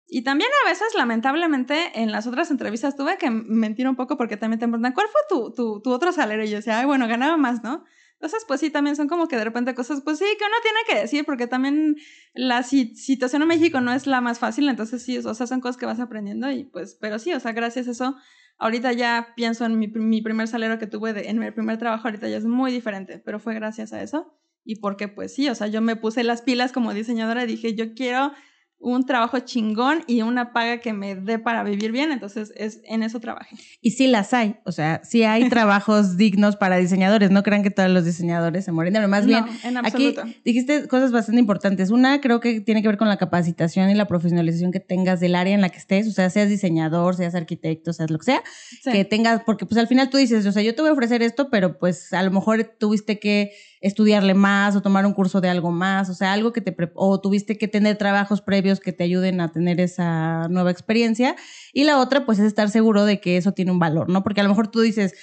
[0.06, 4.36] Y también a veces, lamentablemente, en las otras entrevistas tuve que mentir un poco porque
[4.36, 6.44] también te preguntan, ¿cuál fue tu, tu, tu otro salario?
[6.44, 7.82] Y yo decía, ay, bueno, ganaba más, ¿no?
[8.12, 10.78] Entonces, pues sí, también son como que de repente cosas, pues sí, que uno tiene
[10.86, 11.96] que decir, porque también
[12.32, 15.78] la situación en México no es la más fácil, entonces sí, o sea, son cosas
[15.78, 18.16] que vas aprendiendo y pues, pero sí, o sea, gracias a eso
[18.58, 22.38] Ahorita ya pienso en mi, primer salario que tuve en mi primer trabajo, ahorita ya
[22.38, 24.34] es muy diferente, pero fue gracias a eso.
[24.64, 27.74] Y porque pues sí, o sea, yo me puse las pilas como diseñadora y dije,
[27.74, 28.32] yo quiero
[28.78, 33.02] un trabajo chingón y una paga que me dé para vivir bien, entonces es en
[33.02, 33.56] eso trabajé.
[33.80, 37.70] Y sí las hay, o sea, sí hay trabajos dignos para diseñadores, no crean que
[37.70, 41.90] todos los diseñadores se mueren, pero más bien en aquí dijiste cosas bastante importantes.
[41.90, 45.34] Una creo que tiene que ver con la capacitación y la profesionalización que tengas del
[45.34, 48.42] área en la que estés, o sea, seas diseñador, seas arquitecto, seas lo que sea,
[48.84, 51.22] que tengas, porque pues al final tú dices, o sea, yo te voy a ofrecer
[51.22, 53.52] esto, pero pues a lo mejor tuviste que
[53.86, 57.20] estudiarle más o tomar un curso de algo más, o sea, algo que te o
[57.20, 61.36] tuviste que tener trabajos previos que te ayuden a tener esa nueva experiencia.
[61.72, 64.22] Y la otra, pues, es estar seguro de que eso tiene un valor, ¿no?
[64.22, 65.14] Porque a lo mejor tú dices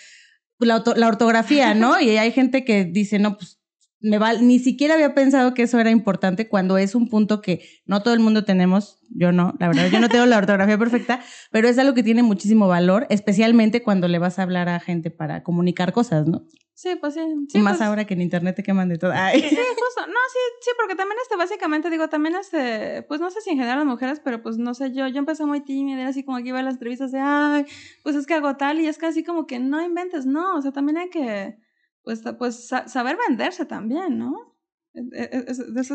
[0.60, 2.00] la, la ortografía, ¿no?
[2.02, 3.60] Y hay gente que dice, no, pues
[4.04, 7.66] me va, ni siquiera había pensado que eso era importante cuando es un punto que
[7.86, 11.22] no todo el mundo tenemos, yo no, la verdad, yo no tengo la ortografía perfecta,
[11.52, 15.10] pero es algo que tiene muchísimo valor, especialmente cuando le vas a hablar a gente
[15.10, 16.46] para comunicar cosas, ¿no?
[16.76, 17.22] Sí, pues sí.
[17.54, 19.14] y más pues ahora que en internet te queman de todo.
[19.14, 20.08] Sí, justo.
[20.08, 23.58] No, sí, sí, porque también este, básicamente digo, también este, pues no sé si en
[23.58, 26.40] general las mujeres, pero pues no sé, yo, yo empecé muy tímida, era así como
[26.40, 27.66] que iba a las entrevistas de, ay,
[28.04, 30.74] pues es que hago tal, y es casi como que no inventes, no, o sea,
[30.74, 31.58] también hay que,
[32.04, 34.54] pues, pues saber venderse también, ¿no?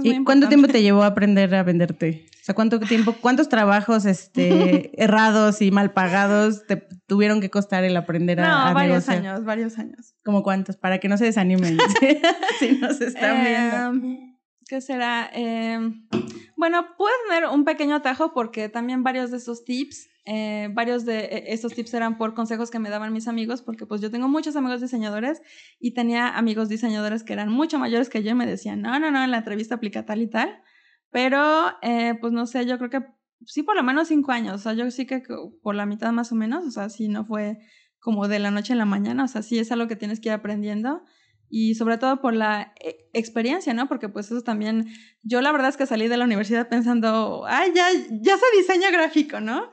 [0.02, 2.26] ¿Y cuánto tiempo te llevó a aprender a venderte?
[2.40, 7.84] O sea, ¿cuánto tiempo, cuántos trabajos este, errados y mal pagados te tuvieron que costar
[7.84, 10.14] el aprender a, no, varios años, varios años.
[10.24, 10.76] ¿Cómo cuántos?
[10.76, 11.78] Para que no se desanimen
[12.58, 14.27] si nos están viendo.
[14.68, 15.28] ¿Qué será?
[15.32, 16.06] Em,
[16.56, 21.20] bueno, puedo tener un pequeño atajo porque también varios de esos tips eh, varios de
[21.20, 24.28] eh, estos tips eran por consejos que me daban mis amigos, porque pues yo tengo
[24.28, 25.40] muchos amigos diseñadores
[25.80, 29.10] y tenía amigos diseñadores que eran mucho mayores que yo y me decían, no, no,
[29.10, 30.60] no, en la entrevista aplica tal y tal.
[31.10, 31.40] Pero,
[31.80, 33.06] eh, pues no sé, yo creo que
[33.46, 35.22] sí por lo menos cinco años, o sea, yo sí que
[35.62, 37.56] por la mitad más o menos, o sea, sí no fue
[37.98, 40.28] como de la noche a la mañana, o sea, sí es algo que tienes que
[40.28, 41.04] ir aprendiendo
[41.50, 42.72] y sobre todo por la
[43.12, 43.88] experiencia, ¿no?
[43.88, 44.86] Porque pues eso también,
[45.22, 47.88] yo la verdad es que salí de la universidad pensando, ay, ya,
[48.22, 49.70] ya sé diseño gráfico, ¿no?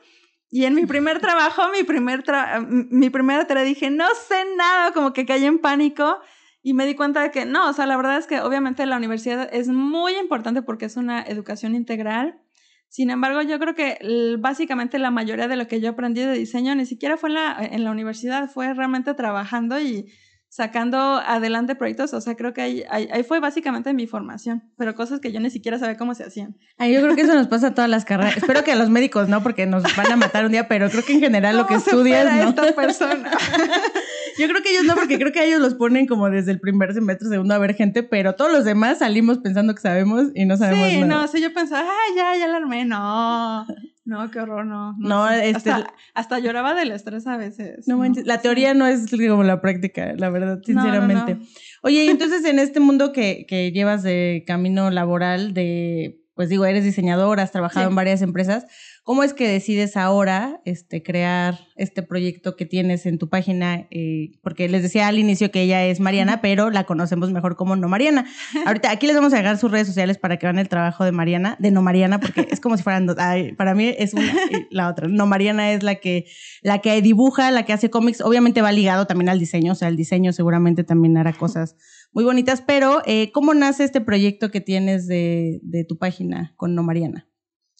[0.49, 2.23] Y en mi primer trabajo, mi primer
[2.67, 6.19] mi primera tarea dije, no sé nada, como que caí en pánico
[6.61, 8.97] y me di cuenta de que no, o sea, la verdad es que obviamente la
[8.97, 12.41] universidad es muy importante porque es una educación integral.
[12.87, 16.73] Sin embargo, yo creo que básicamente la mayoría de lo que yo aprendí de diseño
[16.73, 20.11] ni siquiera fue en la, en la universidad, fue realmente trabajando y
[20.55, 22.13] sacando adelante proyectos.
[22.13, 25.49] O sea, creo que ahí, ahí, fue básicamente mi formación, pero cosas que yo ni
[25.49, 26.55] siquiera sabía cómo se hacían.
[26.77, 28.37] Ay, yo creo que eso nos pasa a todas las carreras.
[28.37, 31.03] Espero que a los médicos no, porque nos van a matar un día, pero creo
[31.03, 32.33] que en general lo que estudias.
[32.33, 32.49] ¿no?
[32.49, 33.31] esta persona?
[34.37, 36.93] Yo creo que ellos no, porque creo que ellos los ponen como desde el primer
[36.93, 40.55] semestre, segundo a ver gente, pero todos los demás salimos pensando que sabemos y no
[40.55, 41.21] sabemos sí, nada.
[41.21, 43.65] no, sí, yo pensaba, ay, ya, ya la armé, no.
[44.05, 44.95] No, qué horror, no.
[44.99, 45.71] No, este,
[46.13, 47.87] hasta, lloraba del estrés a veces.
[47.87, 51.39] No, la teoría no es como la práctica, la verdad, sinceramente.
[51.81, 56.65] Oye, y entonces en este mundo que, que llevas de camino laboral, de, pues digo,
[56.65, 58.65] eres diseñadora, has trabajado en varias empresas,
[59.05, 63.85] ¿Cómo es que decides ahora este, crear este proyecto que tienes en tu página?
[63.91, 67.75] Eh, porque les decía al inicio que ella es Mariana, pero la conocemos mejor como
[67.75, 68.25] No Mariana.
[68.65, 71.11] Ahorita aquí les vamos a dejar sus redes sociales para que vean el trabajo de
[71.11, 73.15] Mariana, de No Mariana, porque es como si fueran dos.
[73.55, 75.07] para mí es una y la otra.
[75.07, 76.25] No Mariana es la que,
[76.63, 78.21] la que dibuja, la que hace cómics.
[78.21, 81.75] Obviamente va ligado también al diseño, o sea, el diseño seguramente también hará cosas
[82.15, 82.63] muy bonitas.
[82.65, 87.27] Pero, eh, ¿cómo nace este proyecto que tienes de, de tu página con No Mariana?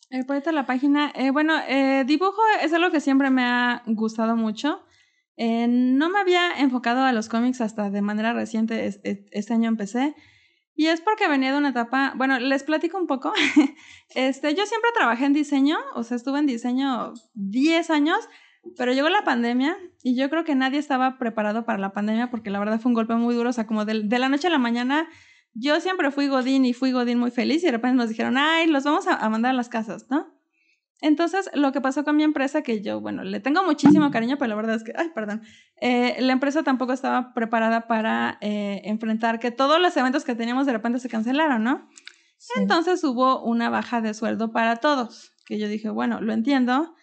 [0.09, 3.83] El proyecto de la página, eh, bueno, eh, dibujo es algo que siempre me ha
[3.87, 4.81] gustado mucho.
[5.35, 10.15] Eh, no me había enfocado a los cómics hasta de manera reciente, este año empecé.
[10.75, 13.33] Y es porque venía de una etapa, bueno, les platico un poco.
[14.15, 18.29] este, yo siempre trabajé en diseño, o sea, estuve en diseño 10 años,
[18.77, 22.49] pero llegó la pandemia y yo creo que nadie estaba preparado para la pandemia porque
[22.49, 24.51] la verdad fue un golpe muy duro, o sea, como de, de la noche a
[24.51, 25.07] la mañana
[25.55, 28.67] yo siempre fui Godín y fui Godín muy feliz y de repente nos dijeron, ay,
[28.67, 30.27] los vamos a, mandar a las casas, ¿no?
[31.01, 34.49] Entonces, lo que pasó con mi empresa, que yo, bueno, le tengo muchísimo cariño, pero
[34.49, 35.43] la verdad es que, ay, perdón,
[35.79, 40.65] eh, la empresa tampoco estaba preparada para eh, enfrentar que todos los eventos que teníamos
[40.65, 41.87] de repente se cancelaron, ¿no?
[42.57, 46.95] Entonces hubo una baja de sueldo para todos, que yo dije, bueno, lo entiendo,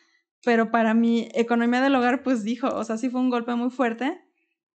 [0.44, 3.70] pero para mi economía del hogar, pues dijo, o sea, sí fue un golpe muy
[3.70, 4.20] fuerte.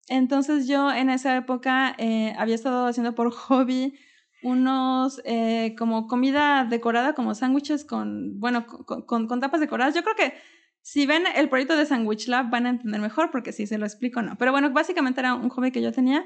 [0.07, 3.95] Entonces yo en esa época eh, había estado haciendo por hobby
[4.43, 9.95] unos eh, como comida decorada, como sándwiches con, bueno, con, con, tapas decoradas.
[9.95, 10.33] Yo creo que
[10.81, 13.85] si ven el proyecto de Sandwich Lab van a entender mejor porque si se lo
[13.85, 14.37] explico no.
[14.37, 16.23] Pero bueno, básicamente era un hobby que yo tenía.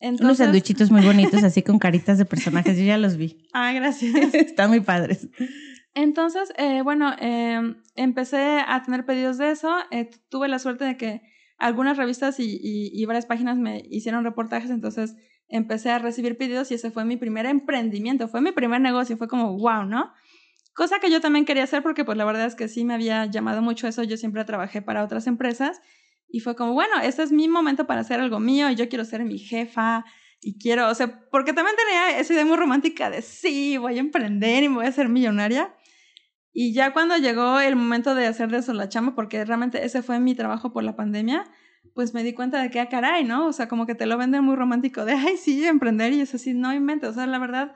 [0.00, 0.24] Entonces...
[0.24, 3.48] Unos sandwichitos muy bonitos así con caritas de personajes, yo ya los vi.
[3.54, 4.14] Ah, gracias.
[4.34, 5.28] Están muy padres.
[5.96, 7.16] Entonces, eh, bueno,
[7.94, 9.74] empecé a tener pedidos de eso.
[10.28, 11.22] tuve la suerte de que
[11.56, 15.16] algunas revistas y, y, varias páginas me hicieron reportajes, entonces
[15.48, 19.26] empecé a recibir pedidos y ese fue mi primer emprendimiento, fue mi primer negocio, fue
[19.26, 20.12] como, wow, ¿no?
[20.74, 23.24] Cosa que yo también quería hacer porque pues la verdad es que sí me había
[23.24, 25.80] llamado mucho eso, yo siempre trabajé para otras empresas
[26.28, 29.06] y fue como, bueno, este es mi momento para hacer algo mío y yo quiero
[29.06, 30.04] ser mi jefa
[30.42, 34.00] y quiero, o sea, porque también tenía esa idea muy romántica de sí, voy a
[34.00, 35.74] emprender y me voy a ser millonaria.
[36.58, 40.00] Y ya cuando llegó el momento de hacer de eso la chamba, porque realmente ese
[40.00, 41.44] fue mi trabajo por la pandemia,
[41.94, 43.48] pues me di cuenta de que, ah, caray, ¿no?
[43.48, 46.34] O sea, como que te lo venden muy romántico, de, ay, sí, emprender, y es
[46.34, 47.10] así, no inventes.
[47.10, 47.74] O sea, la verdad,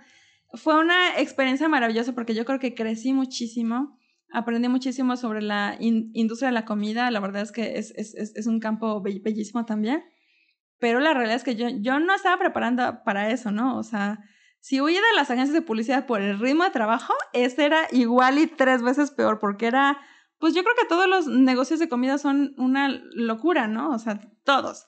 [0.55, 3.99] fue una experiencia maravillosa porque yo creo que crecí muchísimo,
[4.33, 8.47] aprendí muchísimo sobre la industria de la comida, la verdad es que es, es, es
[8.47, 10.05] un campo bellísimo también,
[10.79, 13.77] pero la realidad es que yo, yo no estaba preparando para eso, ¿no?
[13.77, 14.21] O sea,
[14.61, 18.39] si huía de las agencias de publicidad por el ritmo de trabajo, este era igual
[18.39, 19.99] y tres veces peor, porque era,
[20.39, 23.91] pues yo creo que todos los negocios de comida son una locura, ¿no?
[23.91, 24.87] O sea, todos.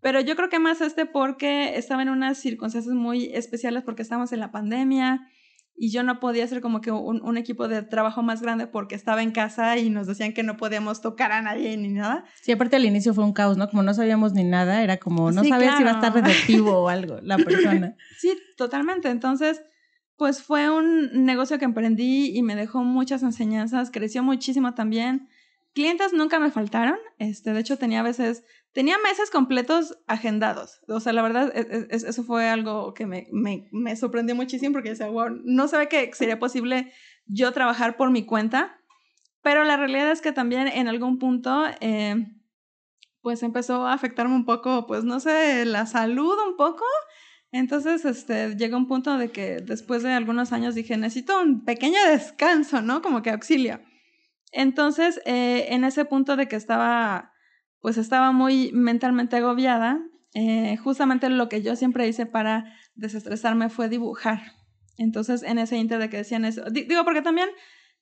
[0.00, 4.32] Pero yo creo que más este porque estaba en unas circunstancias muy especiales porque estábamos
[4.32, 5.28] en la pandemia,
[5.82, 9.22] y yo no podía hacer como que un, equipo de trabajo más grande porque estaba
[9.22, 12.26] en casa y nos decían que no podíamos tocar a nadie ni nada.
[12.42, 13.66] Sí, aparte al inicio fue un caos, ¿no?
[13.66, 16.88] Como no sabíamos ni nada, era como no sabías si iba a estar receptivo o
[16.90, 17.96] algo la persona.
[18.18, 19.08] Sí, totalmente.
[19.08, 19.62] Entonces,
[20.18, 25.30] pues fue un negocio que emprendí y me dejó muchas enseñanzas, creció muchísimo también.
[25.72, 30.80] Clientes nunca me faltaron, este, de hecho tenía a veces tenía meses completos agendados.
[30.88, 34.72] O sea, la verdad, e, e, eso fue algo que me, me, me sorprendió muchísimo
[34.72, 36.92] porque decía, wow, no sabía que sería posible
[37.26, 38.76] yo trabajar por mi cuenta.
[39.42, 42.26] Pero la realidad es que también en algún punto, eh,
[43.22, 46.84] pues empezó a afectarme un poco, pues no sé, la salud un poco.
[47.52, 51.98] Entonces, este, llegó un punto de que después de algunos años dije, necesito un pequeño
[52.08, 53.02] descanso, ¿no?
[53.02, 53.80] Como que auxilio.
[54.52, 57.32] Entonces, eh, en ese punto de que estaba
[57.80, 60.00] pues estaba muy mentalmente agobiada.
[60.34, 64.40] Eh, justamente lo que yo siempre hice para desestresarme fue dibujar.
[64.96, 67.48] Entonces, en ese inter de que decían eso, digo, porque también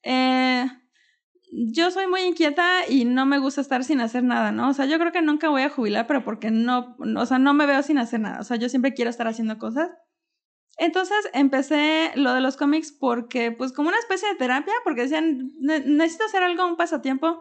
[0.03, 0.67] eh,
[1.51, 4.69] yo soy muy inquieta y no me gusta estar sin hacer nada, ¿no?
[4.69, 7.55] O sea, yo creo que nunca voy a jubilar, pero porque no, o sea, no
[7.55, 8.41] me veo sin hacer nada.
[8.41, 9.91] O sea, yo siempre quiero estar haciendo cosas.
[10.77, 15.51] Entonces empecé lo de los cómics porque, pues como una especie de terapia, porque decían,
[15.61, 17.41] necesito hacer algo, un pasatiempo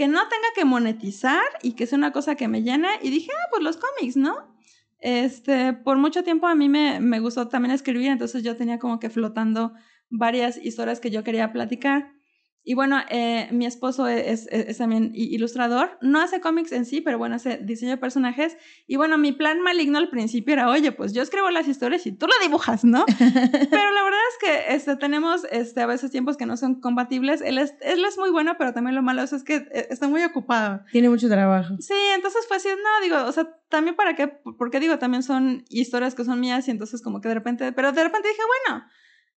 [0.00, 2.88] que no tenga que monetizar y que sea una cosa que me llene.
[3.02, 4.56] Y dije, ah, pues los cómics, ¿no?
[4.98, 8.98] Este, por mucho tiempo a mí me, me gustó también escribir, entonces yo tenía como
[8.98, 9.74] que flotando
[10.08, 12.14] varias historias que yo quería platicar.
[12.62, 15.96] Y bueno, eh, mi esposo es, es, también ilustrador.
[16.02, 18.56] No hace cómics en sí, pero bueno, hace diseño de personajes.
[18.86, 22.12] Y bueno, mi plan maligno al principio era, oye, pues yo escribo las historias y
[22.12, 23.06] tú lo dibujas, ¿no?
[23.18, 27.40] pero la verdad es que este, tenemos este, a veces tiempos que no son compatibles.
[27.40, 30.22] Él es, él es muy bueno, pero también lo malo es que eh, está muy
[30.22, 30.82] ocupado.
[30.92, 31.76] Tiene mucho trabajo.
[31.80, 35.64] Sí, entonces fue así, no, digo, o sea, también para qué, porque digo, también son
[35.70, 38.84] historias que son mías y entonces como que de repente, pero de repente dije, bueno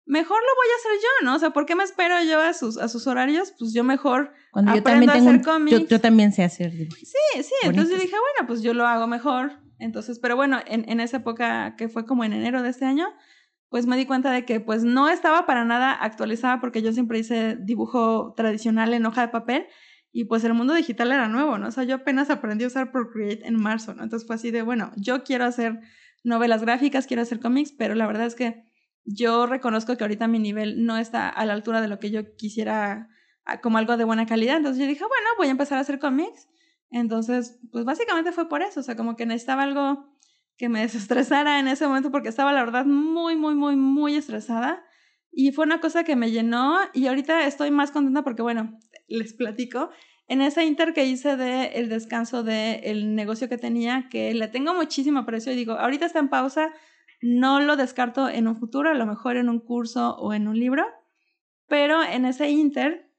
[0.05, 1.35] mejor lo voy a hacer yo, ¿no?
[1.35, 3.53] O sea, ¿por qué me espero yo a sus, a sus horarios?
[3.57, 5.87] Pues yo mejor Cuando yo también tengo a hacer cómics.
[5.87, 6.99] Yo, también sé hacer dibujos.
[6.99, 9.59] Sí, sí, entonces dije, bueno, pues yo lo hago mejor.
[9.79, 13.07] Entonces, pero bueno, en, en esa época que fue como en enero de este año,
[13.69, 17.19] pues me di cuenta de que pues no estaba para nada actualizada porque yo siempre
[17.19, 19.65] hice dibujo tradicional en hoja de papel
[20.11, 21.69] y pues el mundo digital era nuevo, ¿no?
[21.69, 24.03] O sea, yo apenas aprendí a usar Procreate en marzo, ¿no?
[24.03, 25.79] Entonces fue así de, bueno, yo quiero hacer
[26.23, 28.65] novelas gráficas, quiero hacer cómics, pero la verdad es que
[29.05, 32.35] yo reconozco que ahorita mi nivel no está a la altura de lo que yo
[32.35, 33.09] quisiera
[33.61, 34.57] como algo de buena calidad.
[34.57, 36.47] Entonces yo dije, bueno, voy a empezar a hacer cómics.
[36.91, 40.05] Entonces, pues básicamente fue por eso, o sea, como que necesitaba algo
[40.57, 44.83] que me desestresara en ese momento porque estaba la verdad muy, muy, muy, muy estresada.
[45.31, 49.33] Y fue una cosa que me llenó y ahorita estoy más contenta porque, bueno, les
[49.33, 49.89] platico.
[50.27, 54.47] En ese inter que hice de el descanso del el negocio que tenía, que le
[54.49, 56.73] tengo muchísimo aprecio y digo, ahorita está en pausa,
[57.21, 60.59] no lo descarto en un futuro, a lo mejor en un curso o en un
[60.59, 60.85] libro,
[61.67, 63.11] pero en ese inter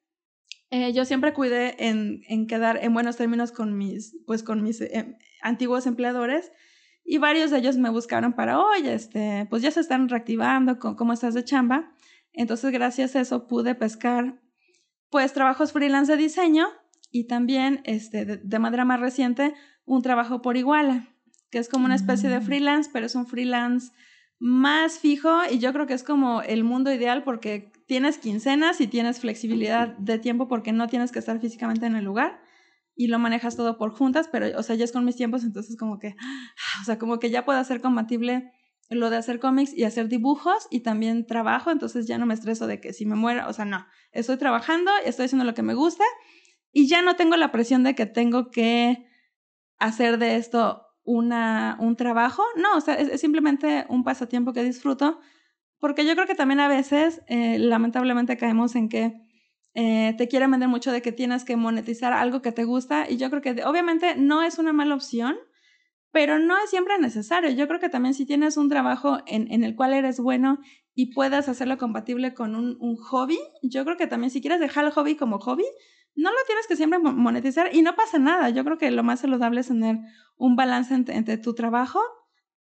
[0.71, 4.81] eh, yo siempre cuidé en, en, quedar en buenos términos con mis, pues con mis
[4.81, 6.51] eh, antiguos empleadores
[7.05, 11.12] y varios de ellos me buscaron para, oye, este, pues ya se están reactivando, ¿cómo
[11.12, 11.93] estás de chamba?
[12.33, 14.41] Entonces, gracias a eso pude pescar,
[15.11, 16.69] pues, trabajos freelance de diseño
[17.11, 21.12] y también, este, de, de manera más reciente, un trabajo por iguala
[21.53, 22.43] que es como una especie de mm.
[22.43, 23.93] freelance, pero es un freelance
[24.41, 28.88] más fijo y yo creo que es como el mundo ideal porque tienes quincenas y
[28.88, 32.41] tienes flexibilidad de tiempo porque no tienes que estar físicamente en el lugar
[32.97, 35.77] y lo manejas todo por juntas, pero o sea, ya es con mis tiempos, entonces
[35.77, 36.17] como que,
[36.81, 38.51] o sea, como que ya puedo hacer compatible
[38.88, 42.67] lo de hacer cómics y hacer dibujos y también trabajo, entonces ya no me estreso
[42.67, 45.75] de que si me muero, o sea, no, estoy trabajando, estoy haciendo lo que me
[45.75, 46.05] gusta
[46.73, 49.07] y ya no tengo la presión de que tengo que
[49.79, 55.21] hacer de esto una, un trabajo, no, o sea, es, simplemente un pasatiempo que disfruto,
[55.79, 59.15] porque yo creo que también a veces, eh, lamentablemente, caemos en que
[59.75, 63.17] eh, te quieren vender mucho de que tienes que monetizar algo que te gusta, y
[63.17, 65.37] yo creo que obviamente no es una mala opción,
[66.12, 67.51] pero no es siempre necesario.
[67.51, 70.59] Yo creo que también si tienes un trabajo en, en el cual eres bueno
[70.95, 74.85] y puedas hacerlo compatible con un, un hobby, yo creo que también si quieres dejar
[74.85, 75.65] el hobby como hobby,
[76.14, 78.51] no lo tienes que siempre monetizar y no pasa nada.
[78.51, 79.98] Yo creo que lo más saludable es tener
[80.37, 82.01] un balance entre, tu trabajo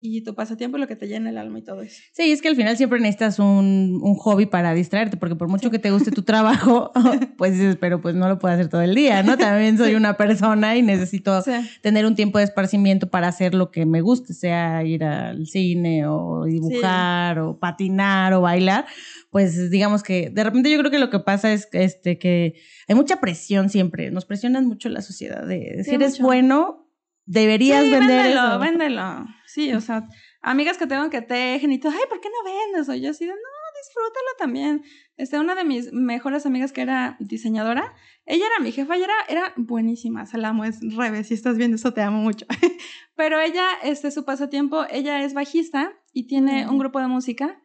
[0.02, 2.00] y tu pasatiempo y lo que te llena el alma y todo eso.
[2.12, 5.70] Sí, es que al final siempre necesitas un, un hobby para distraerte, porque por mucho
[5.70, 6.90] que te guste tu trabajo,
[7.36, 9.36] pues dices, pero pues no lo puedo hacer todo el día, ¿no?
[9.36, 11.42] También soy una persona y necesito
[11.82, 16.06] tener un tiempo de esparcimiento para hacer lo que me guste, sea ir al cine
[16.06, 18.86] o dibujar o patinar o bailar.
[19.30, 22.54] Pues digamos que de repente yo creo que lo que pasa es este, que
[22.88, 26.89] hay mucha presión siempre, nos presionan mucho la sociedad de decir es bueno,
[27.31, 28.59] deberías sí, vender véndelo, eso.
[28.59, 29.27] véndelo.
[29.47, 30.09] Sí, o sea,
[30.43, 32.88] amigas que tengo que tejen y todo, ay, ¿por qué no vendes?
[32.88, 33.38] O yo así de, no,
[33.81, 34.83] disfrútalo también.
[35.16, 37.95] Este, una de mis mejores amigas que era diseñadora,
[38.27, 41.95] ella era mi jefa y era, era buenísima, Salamo, es Rebe, si estás viendo eso
[41.95, 42.47] te amo mucho.
[43.16, 47.62] Pero ella, este, su pasatiempo, ella es bajista y tiene un grupo de música.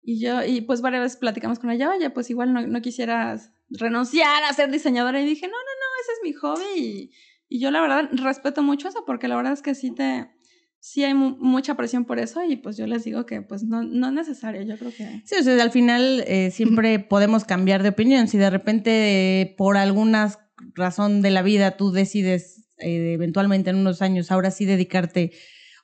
[0.00, 3.52] Y yo, y pues varias veces platicamos con ella, oye, pues igual no, no quisieras
[3.68, 5.20] renunciar a ser diseñadora.
[5.20, 6.80] Y dije, no, no, no, ese es mi hobby.
[6.80, 7.10] Y,
[7.52, 10.30] y yo la verdad respeto mucho eso porque la verdad es que sí te,
[10.80, 14.06] sí hay mucha presión por eso y pues yo les digo que pues no, no
[14.06, 15.20] es necesario, yo creo que...
[15.26, 18.26] Sí, o sea, al final eh, siempre podemos cambiar de opinión.
[18.26, 20.34] Si de repente por alguna
[20.74, 25.32] razón de la vida tú decides eh, eventualmente en unos años ahora sí dedicarte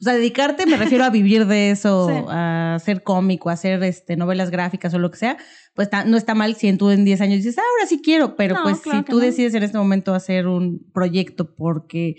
[0.00, 4.16] o sea, dedicarte me refiero a vivir de eso, a hacer cómico, a hacer este,
[4.16, 5.38] novelas gráficas o lo que sea,
[5.74, 8.36] pues no está mal si en tú en 10 años dices, ah, ahora sí quiero,
[8.36, 12.16] pero pues si tú decides en este momento hacer un proyecto porque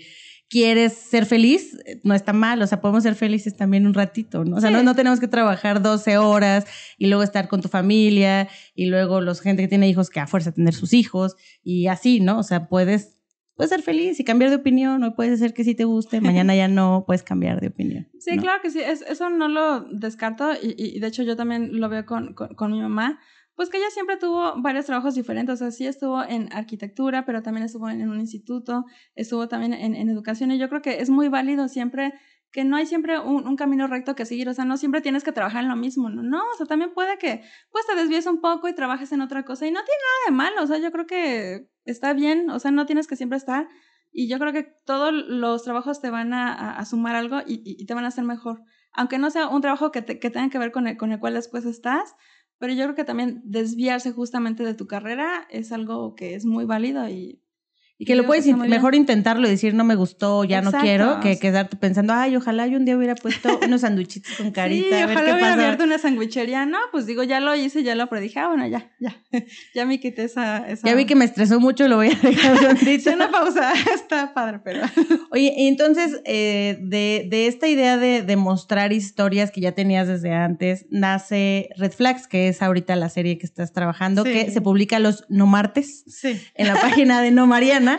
[0.50, 4.56] quieres ser feliz, no está mal, o sea, podemos ser felices también un ratito, ¿no?
[4.56, 6.66] O sea, no, no, tenemos que trabajar 12 horas
[6.98, 10.26] y luego estar con tu familia y luego los gente que tiene hijos que a
[10.26, 12.40] fuerza tener sus hijos y así, ¿no?
[12.40, 13.19] O sea, puedes
[13.60, 16.56] puedes ser feliz y cambiar de opinión, o puede ser que sí te guste, mañana
[16.56, 18.08] ya no puedes cambiar de opinión.
[18.18, 22.06] Sí, claro que sí, eso no lo descarto y, de hecho yo también lo veo
[22.06, 23.20] con, con, mi mamá,
[23.56, 27.42] pues que ella siempre tuvo varios trabajos diferentes, o sea, sí estuvo en arquitectura, pero
[27.42, 31.10] también estuvo en, un instituto, estuvo también en, en educación y yo creo que es
[31.10, 32.14] muy válido siempre
[32.52, 35.32] que no hay siempre un, camino recto que seguir, o sea, no siempre tienes que
[35.32, 36.22] trabajar en lo mismo, ¿no?
[36.22, 39.44] No, o sea, también puede que pues te desvíes un poco y trabajes en otra
[39.44, 42.58] cosa y no tiene nada de malo, o sea, yo creo que está bien, o
[42.58, 43.68] sea, no tienes que siempre estar
[44.12, 48.04] y yo creo que todos los trabajos te van a, sumar algo y, te van
[48.04, 50.96] a hacer mejor, aunque no sea un trabajo que, que tenga que ver con el,
[50.96, 52.14] con el cual después estás,
[52.58, 56.64] pero yo creo que también desviarse justamente de tu carrera es algo que es muy
[56.64, 57.42] válido y
[58.00, 61.38] y que lo puedes mejor intentarlo y decir no me gustó, ya no quiero, que
[61.38, 64.88] quedarte pensando, ay, ojalá yo un día hubiera puesto unos sanduichitos con carita.
[64.88, 66.64] Sí, a ver ojalá hubiera abierto una sandwichería.
[66.64, 68.40] No, pues digo, ya lo hice, ya lo predije.
[68.40, 69.22] Ah, bueno, ya, ya.
[69.74, 72.54] ya me quité esa, esa, Ya vi que me estresó mucho, lo voy a dejar
[72.54, 74.80] un una pausa, está padre, pero.
[75.30, 80.08] Oye, y entonces, eh, de, de, esta idea de, de, mostrar historias que ya tenías
[80.08, 84.62] desde antes, nace Red Flags, que es ahorita la serie que estás trabajando, que se
[84.62, 86.40] publica los no martes sí.
[86.54, 87.89] en la página de No Mariana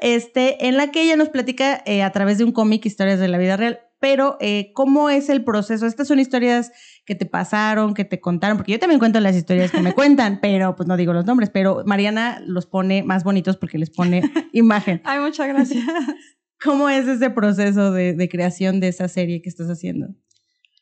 [0.00, 3.28] este, en la que ella nos platica eh, a través de un cómic historias de
[3.28, 3.80] la vida real.
[4.00, 5.86] Pero, eh, ¿cómo es el proceso?
[5.86, 6.72] Estas son historias
[7.04, 10.38] que te pasaron, que te contaron, porque yo también cuento las historias que me cuentan,
[10.42, 14.22] pero pues no digo los nombres, pero Mariana los pone más bonitos porque les pone
[14.52, 15.02] imagen.
[15.04, 15.84] Ay, muchas gracias.
[16.64, 20.08] ¿Cómo es ese proceso de creación de esa serie que estás haciendo?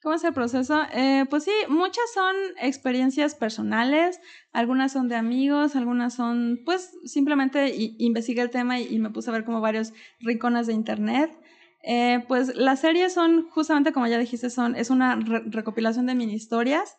[0.09, 0.81] ¿Cómo es el proceso?
[0.95, 4.23] Eh, pues sí, muchas son experiencias personales,
[4.55, 9.35] algunas son de amigos, algunas son, pues simplemente investigué el tema y, me puse a
[9.35, 11.39] ver como varios rincones de internet.
[11.83, 16.33] Eh, pues las series son, justamente como ya dijiste, son, es una recopilación de mini
[16.33, 16.97] historias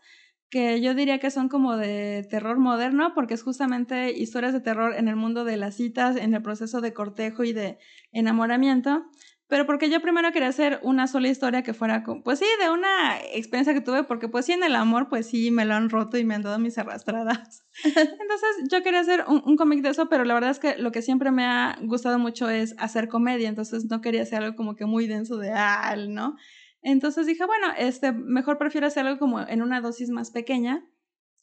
[0.51, 4.93] que yo diría que son como de terror moderno, porque es justamente historias de terror
[4.95, 7.79] en el mundo de las citas, en el proceso de cortejo y de
[8.11, 9.03] enamoramiento
[9.49, 13.17] pero porque yo primero quería hacer una sola historia que fuera, pues sí, de una
[13.33, 16.19] experiencia que tuve, porque pues sí, en el amor, pues sí, me lo han roto
[16.19, 17.65] y me han dado mis arrastradas.
[17.83, 21.01] Entonces yo quería hacer un, cómic de eso, pero la verdad es que lo que
[21.01, 24.85] siempre me ha gustado mucho es hacer comedia, entonces no quería hacer algo como que
[24.85, 26.35] muy denso de al, ¿no?
[26.83, 30.85] Entonces dije, bueno, este, mejor prefiero hacer algo como en una dosis más pequeña.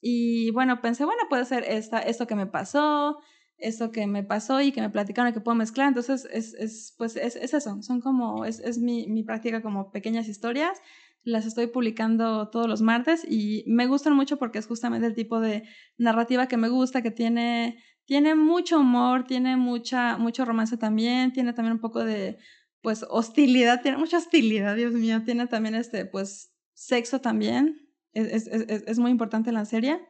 [0.00, 3.18] Y bueno, pensé, bueno, puede ser esta, esto que me pasó,
[3.58, 5.88] eso que me pasó y que me platicaron que puedo mezclar.
[5.88, 9.90] Entonces, es, es pues es, es, eso, son como, es, es mi, mi, práctica como
[9.90, 10.80] pequeñas historias.
[11.22, 15.40] Las estoy publicando todos los martes y me gustan mucho porque es justamente el tipo
[15.40, 15.64] de
[15.96, 21.52] narrativa que me gusta, que tiene, tiene mucho humor, tiene mucha, mucho romance también, tiene
[21.52, 22.38] también un poco de,
[22.82, 27.90] pues, hostilidad, tiene mucha hostilidad, Dios mío, tiene también este, pues, sexo también.
[28.12, 30.00] Es, es, es, es muy importante en la serie.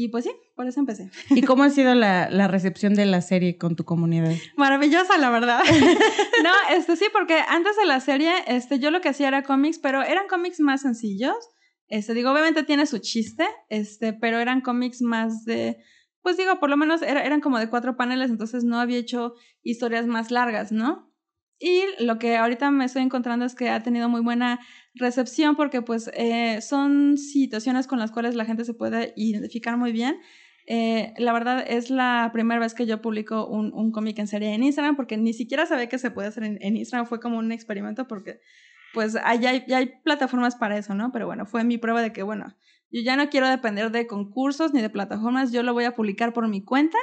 [0.00, 1.10] Y pues sí, por eso empecé.
[1.30, 4.32] ¿Y cómo ha sido la, la, recepción de la serie con tu comunidad?
[4.56, 5.60] Maravillosa, la verdad.
[6.44, 9.80] no, este sí, porque antes de la serie, este, yo lo que hacía era cómics,
[9.80, 11.34] pero eran cómics más sencillos.
[11.88, 15.78] Este, digo, obviamente tiene su chiste, este, pero eran cómics más de,
[16.22, 19.34] pues digo, por lo menos eran como de cuatro paneles, entonces no había hecho
[19.64, 21.12] historias más largas, ¿no?
[21.58, 24.60] Y lo que ahorita me estoy encontrando es que ha tenido muy buena
[24.98, 29.92] recepción porque pues eh, son situaciones con las cuales la gente se puede identificar muy
[29.92, 30.18] bien.
[30.66, 34.52] Eh, la verdad es la primera vez que yo publico un, un cómic en serie
[34.52, 37.52] en Instagram porque ni siquiera sabía que se puede hacer en, Instagram, fue como un
[37.52, 38.40] experimento porque
[38.92, 41.10] pues hay, hay plataformas para eso, ¿no?
[41.10, 42.54] Pero bueno, fue mi prueba de que bueno,
[42.90, 46.34] yo ya no quiero depender de concursos ni de plataformas, yo lo voy a publicar
[46.34, 46.98] por mi cuenta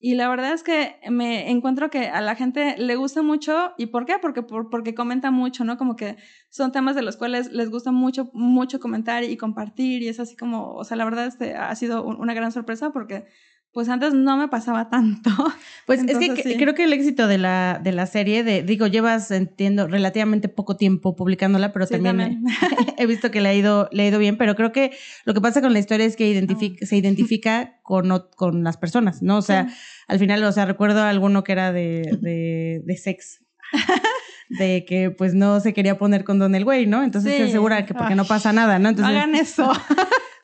[0.00, 3.72] y la verdad es que me encuentro que a la gente le gusta mucho.
[3.76, 4.18] ¿Y por qué?
[4.22, 5.76] Porque, porque comenta mucho, ¿no?
[5.76, 6.16] Como que
[6.50, 10.02] son temas de los cuales les gusta mucho, mucho comentar y compartir.
[10.02, 13.26] Y es así como, o sea, la verdad este, ha sido una gran sorpresa porque
[13.72, 15.30] pues antes no me pasaba tanto.
[15.86, 19.30] Pues es que creo que el éxito de la, de la serie, de, digo, llevas,
[19.30, 22.44] entiendo, relativamente poco tiempo publicándola, pero también,
[22.98, 24.90] he visto que le ha, ido, le ha ido bien, pero creo que
[25.24, 29.22] lo que pasa con la historia es que identifica, se identifica con, con las personas,
[29.22, 29.38] ¿no?
[29.38, 29.68] O sea,
[30.08, 33.42] al final, o sea, recuerdo alguno que era de, de, de sex.
[34.50, 37.02] de que pues no se quería poner con Don el güey, ¿no?
[37.02, 38.90] Entonces se asegura que porque no pasa nada, ¿no?
[38.90, 39.72] Entonces, hagan eso.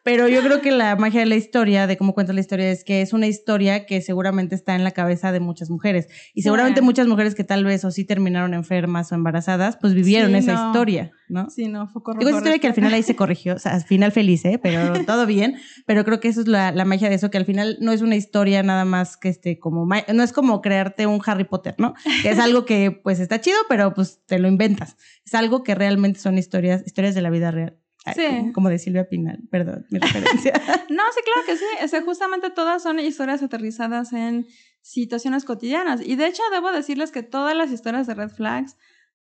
[0.05, 2.85] Pero yo creo que la magia de la historia, de cómo cuentas la historia, es
[2.85, 6.09] que es una historia que seguramente está en la cabeza de muchas mujeres.
[6.35, 10.35] Y seguramente muchas mujeres que tal vez o sí terminaron enfermas o embarazadas, pues vivieron
[10.35, 11.49] esa historia, ¿no?
[11.49, 12.27] Sí, no, fue correcto.
[12.27, 14.61] Digo, esa historia que al final ahí se corrigió, o sea, al final feliz, ¿eh?
[14.63, 15.57] Pero todo bien.
[15.87, 18.03] Pero creo que eso es la, la magia de eso, que al final no es
[18.03, 21.95] una historia nada más que este, como, no es como crearte un Harry Potter, ¿no?
[22.21, 24.99] Que es algo que pues está chido, pero pues te lo inventas.
[25.25, 27.79] Es algo que realmente son historias, historias de la vida real.
[28.13, 28.53] Sí.
[28.53, 30.53] Como, de Silvia Pinal, perdón, mi referencia.
[30.91, 31.65] no, sí, claro que sí.
[31.81, 34.47] Ese, justamente todas son historias aterrizadas en
[34.83, 36.03] situaciones cotidianas.
[36.07, 38.77] Y de hecho, debo decirles que todas las historias de Red Flags,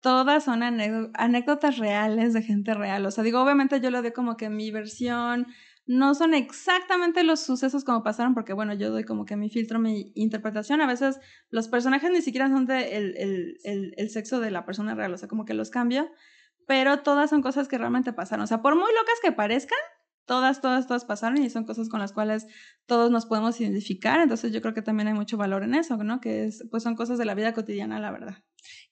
[0.01, 3.07] todas son anécdotas reales de gente real.
[3.07, 5.47] O sea, digo, obviamente yo lo doy como que mi versión.
[5.87, 9.79] No son exactamente los sucesos como pasaron, porque bueno, yo doy como que mi filtro,
[9.79, 10.83] mi interpretación.
[10.83, 11.19] A veces
[11.49, 15.15] los personajes ni siquiera son de el, el, el, el sexo de la persona real,
[15.15, 16.11] o sea, como que los cambio
[16.67, 18.45] pero todas son cosas que realmente pasaron.
[18.45, 19.79] O sea, por muy locas que parezcan,
[20.27, 22.47] todas, todas, todas pasaron y son cosas con las cuales
[22.87, 24.21] todos nos podemos identificar.
[24.21, 26.21] Entonces yo creo que también hay mucho valor en eso, ¿no?
[26.21, 28.46] Que es, pues son cosas de la vida cotidiana, la verdad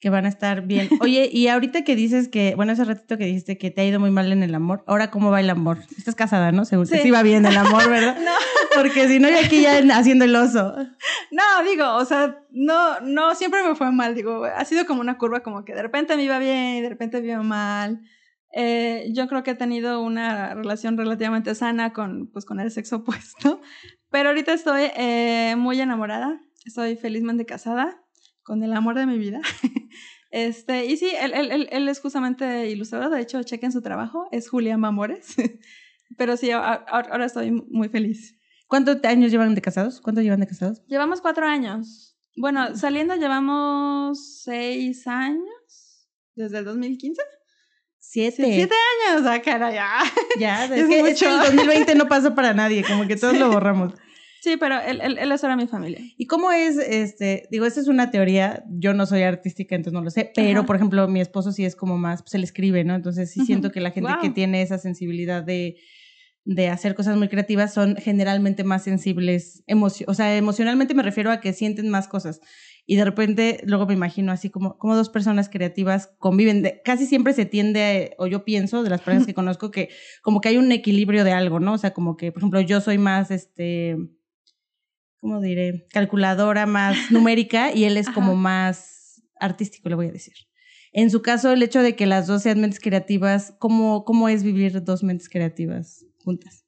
[0.05, 0.91] que van a estar bien.
[1.01, 3.99] Oye, y ahorita que dices que, bueno, ese ratito que dijiste que te ha ido
[3.99, 5.79] muy mal en el amor, ahora cómo va el amor?
[5.97, 6.67] Estás casada, ¿no?
[6.67, 6.99] Seguro sí.
[6.99, 8.19] sí va bien el amor, ¿verdad?
[8.23, 8.33] no.
[8.75, 10.77] Porque si no, yo aquí ya haciendo el oso.
[11.31, 15.17] No, digo, o sea, no, no, siempre me fue mal, digo, ha sido como una
[15.17, 18.03] curva como que de repente me iba bien y de repente me iba mal.
[18.53, 22.97] Eh, yo creo que he tenido una relación relativamente sana con, pues, con el sexo
[22.97, 23.63] opuesto,
[24.11, 28.05] pero ahorita estoy eh, muy enamorada, estoy felizmente casada
[28.45, 29.41] con el amor de mi vida.
[30.35, 34.51] Este, y sí, él, él, él, es justamente ilustrador, de hecho, chequen su trabajo, es
[34.51, 35.37] Julián Mamores.
[36.19, 38.37] Pero sí, ahora estoy muy feliz.
[38.67, 40.01] ¿Cuántos años llevan de casados?
[40.01, 40.85] ¿Cuánto llevan de casados?
[40.89, 42.19] Llevamos cuatro años.
[42.37, 47.23] Bueno, saliendo llevamos seis años, desde el 2015.
[48.01, 48.43] Siete.
[48.43, 48.75] Siete
[49.09, 50.03] años, ah, cara, ya.
[50.41, 53.51] Ya, es, que, es que el 2020 no pasó para nadie, como que todos lo
[53.53, 53.95] borramos.
[54.45, 56.01] Sí, pero él, él, él es ahora mi familia.
[56.19, 60.05] ¿Y cómo es, este, digo, esta es una teoría, yo no soy artística, entonces no
[60.05, 62.95] lo sé, pero por ejemplo, mi esposo sí es como más, pues él escribe, ¿no?
[62.95, 65.79] Entonces sí siento que la gente que tiene esa sensibilidad de,
[66.45, 69.65] de hacer cosas muy creativas son generalmente más sensibles,
[70.07, 72.43] o sea, emocionalmente me refiero a que sienten más cosas.
[72.85, 76.71] Y de repente luego me imagino así como, como dos personas creativas conviven.
[76.85, 79.89] casi siempre se tiende, o yo pienso de las personas que conozco, que
[80.21, 81.73] como que hay un equilibrio de algo, ¿no?
[81.73, 83.97] O sea, como que, por ejemplo, yo soy más, este,
[85.25, 85.87] ¿cómo diré?
[85.91, 90.35] Calculadora más numérica y él es como más artístico, le voy a decir.
[90.93, 94.43] En su caso, el hecho de que las dos sean mentes creativas, ¿cómo, cómo es
[94.43, 96.67] vivir dos mentes creativas juntas?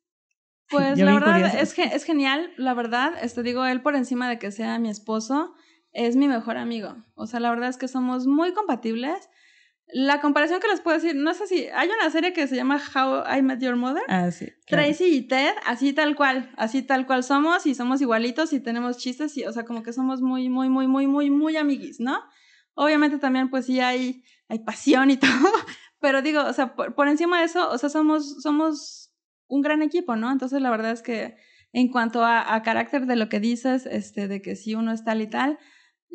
[0.71, 4.39] Pues la verdad es, que es genial, la verdad, este digo, él por encima de
[4.39, 5.55] que sea mi esposo,
[5.93, 6.97] es mi mejor amigo.
[7.15, 9.29] O sea, la verdad es que somos muy compatibles
[9.93, 12.81] la comparación que les puedo decir, no sé si hay una serie que se llama
[12.95, 14.03] How I Met Your Mother.
[14.09, 14.49] Ah, sí.
[14.67, 18.99] Tracy y Ted, así tal cual, así tal cual somos y somos igualitos y tenemos
[18.99, 22.21] chistes y, o sea, como que somos muy, muy, muy, muy, muy, muy amiguis, ¿no?
[22.75, 25.31] Obviamente también, pues sí hay, hay pasión y todo,
[26.01, 29.13] pero digo, o sea, por, encima de eso, o sea, somos, somos
[29.47, 30.33] un gran equipo, ¿no?
[30.33, 31.37] Entonces la verdad es que
[31.73, 35.05] en cuanto a, a carácter de lo que dices, este, de que si uno es
[35.05, 35.59] tal y tal,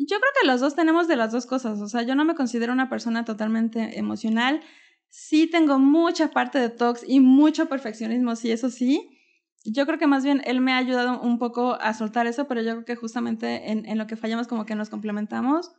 [0.08, 2.36] yo creo que los dos tenemos de las dos cosas, o sea, yo no me
[2.36, 4.62] considero una persona totalmente emocional,
[5.10, 9.18] sí tengo mucha parte de tox y mucho perfeccionismo, sí, eso sí.
[9.64, 12.62] Yo creo que más bien él me ha ayudado un poco a soltar eso, pero
[12.62, 15.72] yo creo que justamente en, en lo que fallamos como que nos complementamos.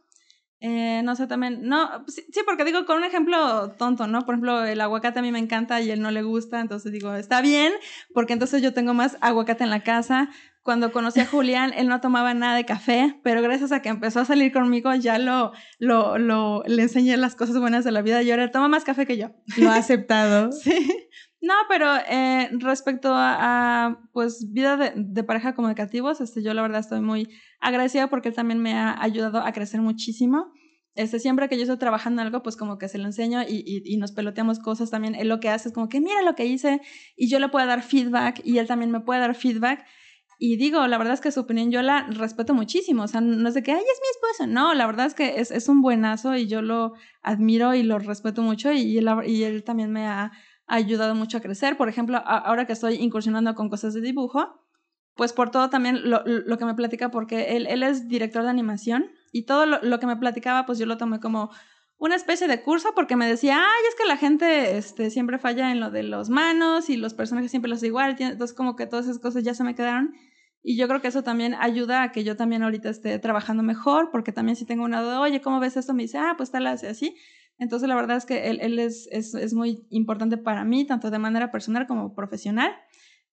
[0.64, 4.24] Eh, no sé, también, no, sí, sí, porque digo, con un ejemplo tonto, ¿no?
[4.24, 7.12] Por ejemplo, el aguacate a mí me encanta y él no le gusta, entonces digo,
[7.16, 7.72] está bien,
[8.14, 10.30] porque entonces yo tengo más aguacate en la casa,
[10.62, 14.20] cuando conocí a Julián, él no tomaba nada de café, pero gracias a que empezó
[14.20, 18.22] a salir conmigo, ya lo, lo, lo, le enseñé las cosas buenas de la vida
[18.22, 19.32] y ahora toma más café que yo.
[19.56, 20.52] Lo ha aceptado.
[20.62, 21.08] sí.
[21.40, 26.78] No, pero eh, respecto a, pues, vida de, de, pareja comunicativos, este, yo la verdad
[26.78, 27.28] estoy muy
[27.60, 30.52] agradecida porque él también me ha ayudado a crecer muchísimo.
[30.94, 33.64] Este, siempre que yo estoy trabajando en algo, pues como que se lo enseño y,
[33.66, 35.16] y, y, nos peloteamos cosas también.
[35.16, 36.80] Él lo que hace es como que mira lo que hice
[37.16, 39.84] y yo le puedo dar feedback y él también me puede dar feedback.
[40.44, 43.04] Y digo, la verdad es que su opinión yo la respeto muchísimo.
[43.04, 44.48] O sea, no es de que, ay, es mi esposo.
[44.48, 48.00] No, la verdad es que es, es un buenazo y yo lo admiro y lo
[48.00, 50.32] respeto mucho y él, y él también me ha
[50.66, 51.76] ayudado mucho a crecer.
[51.76, 54.66] Por ejemplo, ahora que estoy incursionando con cosas de dibujo,
[55.14, 58.50] pues por todo también lo, lo que me platica, porque él, él es director de
[58.50, 61.52] animación y todo lo, lo, que me platicaba, pues yo lo tomé como
[61.98, 65.70] una especie de curso porque me decía, ay, es que la gente este, siempre falla
[65.70, 68.16] en lo de los manos y los personajes siempre los igual.
[68.18, 70.12] Entonces como que todas esas cosas ya se me quedaron.
[70.62, 74.10] Y yo creo que eso también ayuda a que yo también ahorita esté trabajando mejor,
[74.12, 75.92] porque también si tengo una duda, oye, ¿cómo ves esto?
[75.92, 77.16] Me dice, ah, pues tal, hace así.
[77.58, 81.10] Entonces, la verdad es que él, él es, es, es, muy importante para mí, tanto
[81.10, 82.72] de manera personal como profesional.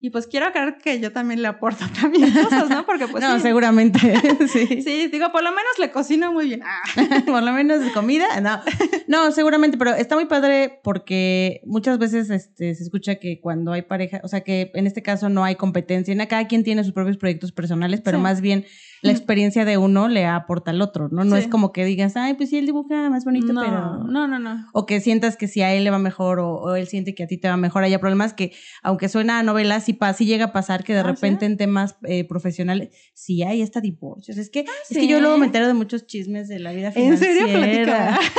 [0.01, 2.85] Y pues quiero creer que yo también le aporto también cosas, ¿no?
[2.85, 3.21] Porque pues...
[3.21, 3.99] no, sí, seguramente,
[4.47, 4.81] sí.
[4.81, 6.61] Sí, digo, por lo menos le cocino muy bien.
[6.63, 6.81] Ah.
[7.25, 8.61] Por lo menos comida, no.
[9.07, 13.81] No, seguramente, pero está muy padre porque muchas veces este, se escucha que cuando hay
[13.81, 16.93] pareja, o sea, que en este caso no hay competencia, en cada quien tiene sus
[16.93, 18.23] propios proyectos personales, pero Sí.
[18.23, 18.65] más bien
[19.01, 21.23] la experiencia de uno le aporta al otro, ¿no?
[21.23, 21.43] No Sí.
[21.43, 24.03] es como que digas, ay, pues sí, él dibuja más bonito, no, pero...
[24.03, 24.65] no, no, no.
[24.73, 27.23] O que sientas que si a él le va mejor o, o él siente que
[27.23, 27.83] a ti te va mejor.
[27.83, 28.51] Hay problemas que,
[28.83, 31.51] aunque suena a novela, sí, pa- sí llega a pasar que de Ah, repente ¿sí?
[31.51, 34.37] en temas eh, profesionales sí hay hasta divorcios.
[34.37, 34.95] Es que, es sí.
[34.99, 37.45] que yo luego me entero de muchos chismes de la vida ¿En serio?
[37.47, 38.17] financiera.
[38.17, 38.19] Platica.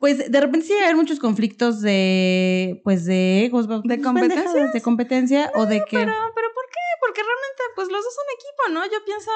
[0.00, 4.44] Pues de repente sí hay muchos conflictos de, pues de egos, ¿De competencias?
[4.46, 5.98] pendejadas, de competencia o de que...
[5.98, 6.79] Pero, pero ¿por qué?
[7.00, 8.84] Porque realmente, pues los dos son equipo, ¿no?
[8.92, 9.30] Yo pienso,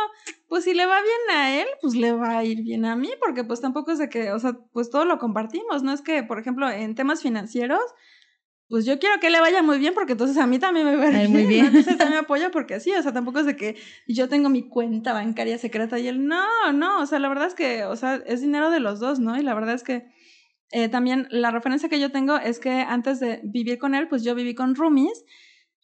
[0.49, 3.11] pues si le va bien a él, pues le va a ir bien a mí,
[3.21, 5.93] porque pues tampoco es de que, o sea, pues todo lo compartimos, ¿no?
[5.93, 7.83] Es que, por ejemplo, en temas financieros,
[8.69, 11.05] pues yo quiero que le vaya muy bien, porque entonces a mí también me va
[11.05, 11.49] a ir Ay, muy ¿no?
[11.49, 11.67] bien.
[11.67, 14.69] Entonces también me apoya porque sí, o sea, tampoco es de que yo tengo mi
[14.69, 18.17] cuenta bancaria secreta y él, no, no, o sea, la verdad es que, o sea,
[18.27, 19.39] es dinero de los dos, ¿no?
[19.39, 20.07] Y la verdad es que
[20.71, 24.25] eh, también la referencia que yo tengo es que antes de vivir con él, pues
[24.25, 25.25] yo viví con roomies.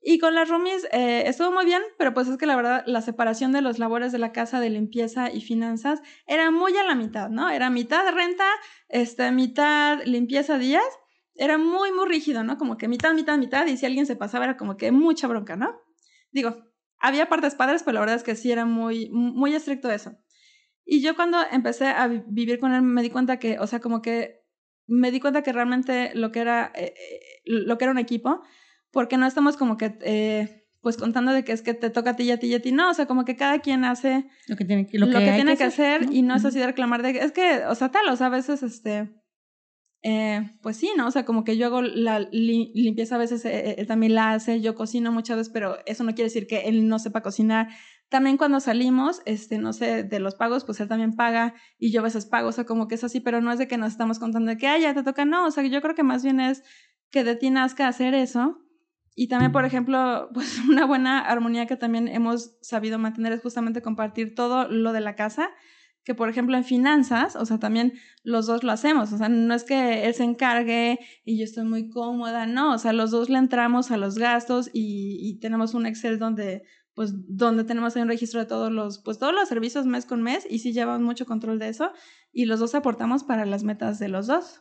[0.02, 3.02] Y con las roomies eh, estuvo muy bien, pero pues es que la verdad la
[3.02, 6.94] separación de los labores de la casa de limpieza y finanzas era muy a la
[6.94, 7.50] mitad, ¿no?
[7.50, 8.46] Era mitad renta,
[8.88, 10.84] este, mitad limpieza días.
[11.34, 12.56] Era muy, muy rígido, ¿no?
[12.56, 13.66] Como que mitad, mitad, mitad.
[13.66, 15.78] Y si alguien se pasaba era como que mucha bronca, ¿no?
[16.32, 16.56] Digo,
[16.98, 20.12] había partes padres, pero la verdad es que sí era muy, muy estricto eso.
[20.84, 23.80] Y yo cuando empecé a vi- vivir con él me di cuenta que, o sea,
[23.80, 24.40] como que
[24.86, 28.42] me di cuenta que realmente lo que era, eh, eh, lo que era un equipo,
[28.92, 32.16] porque no estamos como que, eh, pues contando de que es que te toca a
[32.16, 34.26] ti y a ti y a ti, no, o sea, como que cada quien hace
[34.48, 36.66] Lo que tiene que, lo que, que tiene que hacer, y no es así de
[36.66, 39.10] reclamar de, es que, o sea, tal, o sea, a veces, este,
[40.02, 41.06] eh, pues sí, ¿no?
[41.08, 44.32] O sea, como que yo hago la li- limpieza a veces, eh, él también la
[44.32, 47.68] hace, yo cocino muchas veces, pero eso no quiere decir que él no sepa cocinar.
[48.08, 52.00] También cuando salimos, este, no sé, de los pagos, pues él también paga y yo
[52.00, 53.92] a veces pago, o sea, como que es así, pero no es de que nos
[53.92, 56.24] estamos contando de que, ah, ya te toca, no, o sea, yo creo que más
[56.24, 56.62] bien es
[57.10, 58.58] que de ti nazca hacer eso.
[59.14, 63.82] Y también, por ejemplo, pues una buena armonía que también hemos sabido mantener es justamente
[63.82, 65.50] compartir todo lo de la casa,
[66.04, 67.92] que por ejemplo en finanzas, o sea, también
[68.24, 71.64] los dos lo hacemos, o sea, no es que él se encargue y yo estoy
[71.64, 75.74] muy cómoda, no, o sea, los dos le entramos a los gastos y, y tenemos
[75.74, 76.62] un Excel donde
[77.00, 80.20] pues donde tenemos ahí un registro de todos los pues todos los servicios mes con
[80.20, 81.92] mes y sí llevamos mucho control de eso
[82.30, 84.60] y los dos aportamos para las metas de los dos.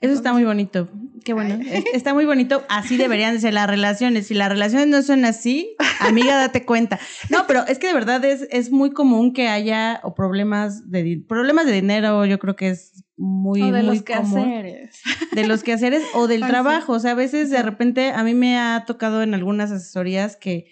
[0.00, 0.88] Eso está muy bonito.
[1.24, 1.58] Qué bueno.
[1.68, 2.62] Es- Está muy bonito.
[2.68, 4.28] Así deberían de ser las relaciones.
[4.28, 7.00] Si las relaciones no son así, amiga, date cuenta.
[7.28, 11.24] No, pero es que de verdad es, es muy común que haya o problemas de
[11.28, 12.24] problemas de dinero.
[12.24, 14.44] Yo creo que es muy, o de muy los común.
[14.44, 15.00] quehaceres.
[15.32, 16.52] De los quehaceres o del Ay, sí.
[16.52, 16.92] trabajo.
[16.92, 20.66] O sea, a veces de repente a mí me ha tocado en algunas asesorías que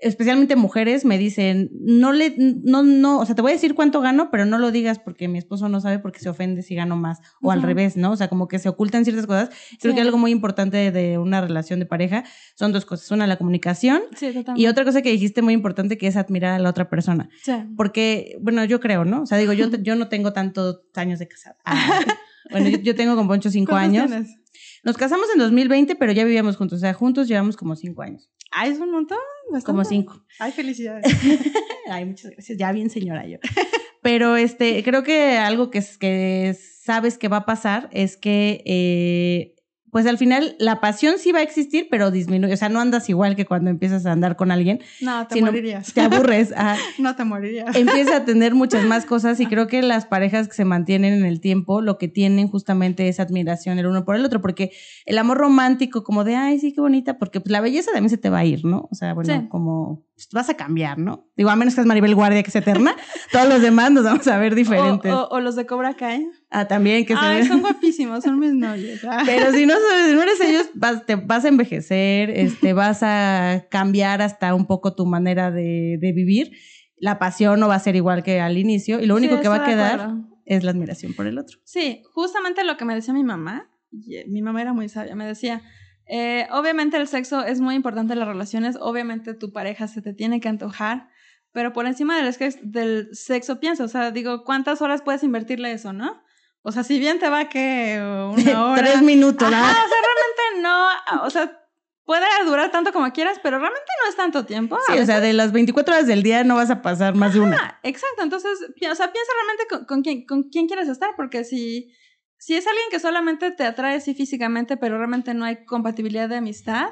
[0.00, 4.00] especialmente mujeres me dicen, no le, no, no, o sea, te voy a decir cuánto
[4.00, 6.96] gano, pero no lo digas porque mi esposo no sabe porque se ofende si gano
[6.96, 8.12] más, o al revés, ¿no?
[8.12, 9.50] O sea, como que se ocultan ciertas cosas.
[9.80, 12.24] Creo que algo muy importante de una relación de pareja
[12.54, 13.10] son dos cosas.
[13.10, 14.60] Una, la comunicación, Sí, totalmente.
[14.60, 17.28] y otra cosa que dijiste muy importante que es admirar a la otra persona.
[17.42, 17.52] Sí.
[17.76, 19.22] Porque, bueno, yo creo, ¿no?
[19.22, 21.56] O sea, digo, yo, yo no tengo tantos años de casada.
[21.64, 22.00] Ah,
[22.50, 24.10] bueno, yo, yo tengo con Poncho cinco ¿Cuántos años.
[24.10, 24.38] tienes?
[24.84, 26.76] Nos casamos en 2020, pero ya vivíamos juntos.
[26.78, 28.30] O sea, juntos llevamos como cinco años.
[28.50, 29.18] Ay, es un montón.
[29.64, 30.24] Como cinco.
[30.38, 31.04] Ay, felicidades.
[31.90, 32.58] Ay, muchas gracias.
[32.58, 33.38] Ya bien, señora yo.
[34.02, 38.62] Pero este, creo que algo que, es- que sabes que va a pasar es que,
[38.64, 39.54] eh,
[39.90, 42.52] pues al final la pasión sí va a existir, pero disminuye.
[42.54, 44.80] O sea, no andas igual que cuando empiezas a andar con alguien.
[45.00, 45.92] No, te morirías.
[45.92, 46.52] Te aburres.
[46.56, 46.76] ajá.
[46.98, 47.74] No te morirías.
[47.76, 51.24] empieza a tener muchas más cosas y creo que las parejas que se mantienen en
[51.24, 54.72] el tiempo lo que tienen justamente es admiración el uno por el otro, porque
[55.06, 58.18] el amor romántico como de, ay, sí, qué bonita, porque pues la belleza también se
[58.18, 58.88] te va a ir, ¿no?
[58.90, 59.48] O sea, bueno, Sí.
[59.48, 61.28] como pues, vas a cambiar, ¿no?
[61.36, 62.96] Digo, a menos que es Maribel Guardia que es eterna,
[63.32, 65.12] todos los demás nos vamos a ver diferentes.
[65.12, 66.26] O, o- o los de Cobra Kai.
[66.50, 67.48] ah, también que se Ay, ven.
[67.48, 68.98] son guapísimos, son mis novios.
[69.08, 69.22] Ah.
[69.24, 69.74] Pero si no,
[70.08, 74.66] si no eres ellos, vas, te vas a envejecer, este, vas a cambiar hasta un
[74.66, 76.50] poco tu manera de, de vivir.
[76.96, 79.48] La pasión no va a ser igual que al inicio y lo único Sí, que
[79.48, 80.14] va a quedar
[80.46, 81.58] es la admiración por el otro.
[81.64, 83.70] Sí, justamente lo que me decía mi mamá,
[84.10, 85.62] eh, mi mamá era muy sabia, me decía,
[86.08, 90.14] eh, obviamente el sexo es muy importante en las relaciones, obviamente tu pareja se te
[90.14, 91.08] tiene que antojar,
[91.52, 95.92] pero por encima del, del sexo piensa, o sea, digo, ¿cuántas horas puedes invertirle eso,
[95.92, 96.22] no?
[96.62, 98.82] O sea, si bien te va que una hora...
[98.82, 99.84] Tres minutos, Ajá, ¿verdad?
[99.84, 101.68] o sea, realmente no, o sea,
[102.08, 104.78] puede durar tanto como quieras, pero realmente no es tanto tiempo.
[104.86, 107.40] Sí, o sea, de las 24 horas del día no vas a pasar más de
[107.40, 107.78] una.
[107.82, 111.92] Exacto, entonces, o sea, piensa realmente con, con quién, con quién quieres estar, porque si,
[112.38, 116.36] si es alguien que solamente te atrae sí físicamente, pero realmente no hay compatibilidad de
[116.36, 116.88] amistad,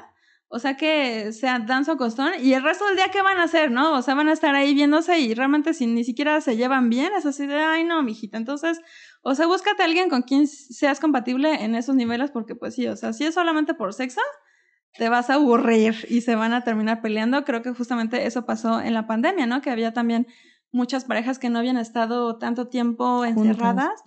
[0.49, 3.69] o sea que sea danza costón y el resto del día qué van a hacer,
[3.71, 3.97] ¿no?
[3.97, 7.11] O sea, van a estar ahí viéndose y realmente si ni siquiera se llevan bien,
[7.17, 8.79] es así de, ay no, mijita, entonces,
[9.21, 12.87] o sea, búscate a alguien con quien seas compatible en esos niveles porque pues sí,
[12.87, 14.21] o sea, si es solamente por sexo,
[14.97, 17.43] te vas a aburrir y se van a terminar peleando.
[17.45, 19.61] Creo que justamente eso pasó en la pandemia, ¿no?
[19.61, 20.27] Que había también
[20.71, 24.01] muchas parejas que no habían estado tanto tiempo encerradas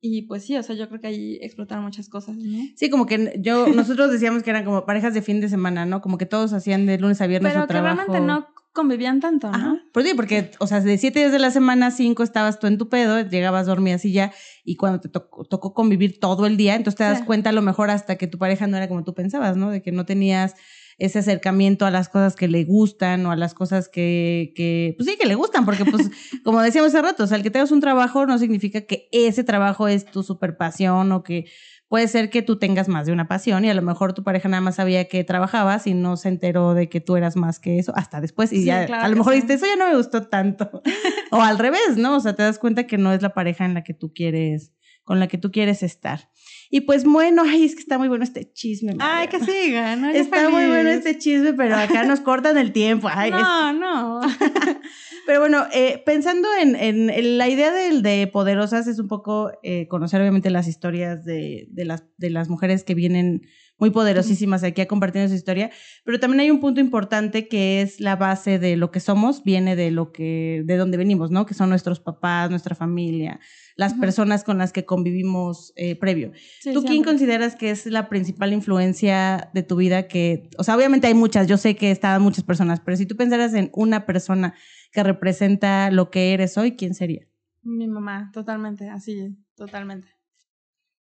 [0.00, 2.36] y pues sí, o sea, yo creo que ahí explotaron muchas cosas.
[2.76, 6.00] Sí, como que yo nosotros decíamos que eran como parejas de fin de semana, ¿no?
[6.00, 9.80] Como que todos hacían de lunes a viernes Pero que realmente no convivían tanto, ¿no?
[9.92, 12.76] Por sí, porque, o sea, de siete días de la semana, cinco estabas tú en
[12.76, 14.32] tu pedo, llegabas, dormías y ya,
[14.64, 17.90] y cuando te tocó, convivir todo el día, entonces te das cuenta a lo mejor
[17.90, 19.70] hasta que tu pareja no era como tú pensabas, ¿no?
[19.70, 20.54] De que no tenías
[20.98, 25.08] ese acercamiento a las cosas que le gustan o a las cosas que, que pues
[25.08, 26.10] sí, que le gustan, porque pues,
[26.44, 29.44] como decíamos hace rato, o sea, el que tengas un trabajo no significa que ese
[29.44, 31.46] trabajo es tu super pasión o que
[31.88, 34.48] puede ser que tú tengas más de una pasión y a lo mejor tu pareja
[34.48, 37.78] nada más sabía que trabajabas y no se enteró de que tú eras más que
[37.78, 39.44] eso hasta después y ya a lo mejor sí.
[39.48, 40.82] eso ya no me gustó tanto.
[41.30, 42.16] o al revés, ¿no?
[42.16, 44.72] O sea, te das cuenta que no es la pareja en la que tú quieres,
[45.04, 46.30] con la que tú quieres estar.
[46.70, 48.96] Y pues bueno, ay, es que está muy bueno este chisme.
[48.98, 50.10] Ay, que siga, ¿no?
[50.10, 53.08] Está muy bueno este chisme, pero acá nos cortan el tiempo.
[53.10, 54.20] Ay, no, no.
[55.26, 59.86] pero bueno, eh, pensando en, en, la idea de, de Poderosas es un poco eh,
[59.88, 63.42] conocer obviamente las historias de, de, las, de las mujeres que vienen
[63.78, 65.70] muy poderosísimas aquí a compartir su historia,
[66.04, 69.76] pero también hay un punto importante que es la base de lo que somos, viene
[69.76, 71.44] de lo que, de donde venimos, ¿no?
[71.44, 73.38] Que son nuestros papás, nuestra familia,
[73.76, 76.32] las personas con las que convivimos eh, previo.
[76.72, 81.06] ¿Tú quién consideras que es la principal influencia de tu vida que, o sea, obviamente
[81.06, 84.54] hay muchas, yo sé que estaban muchas personas, pero si tú pensaras en una persona
[84.92, 87.26] que representa lo que eres hoy, ¿quién sería?
[87.62, 90.08] Mi mamá, totalmente, así, totalmente.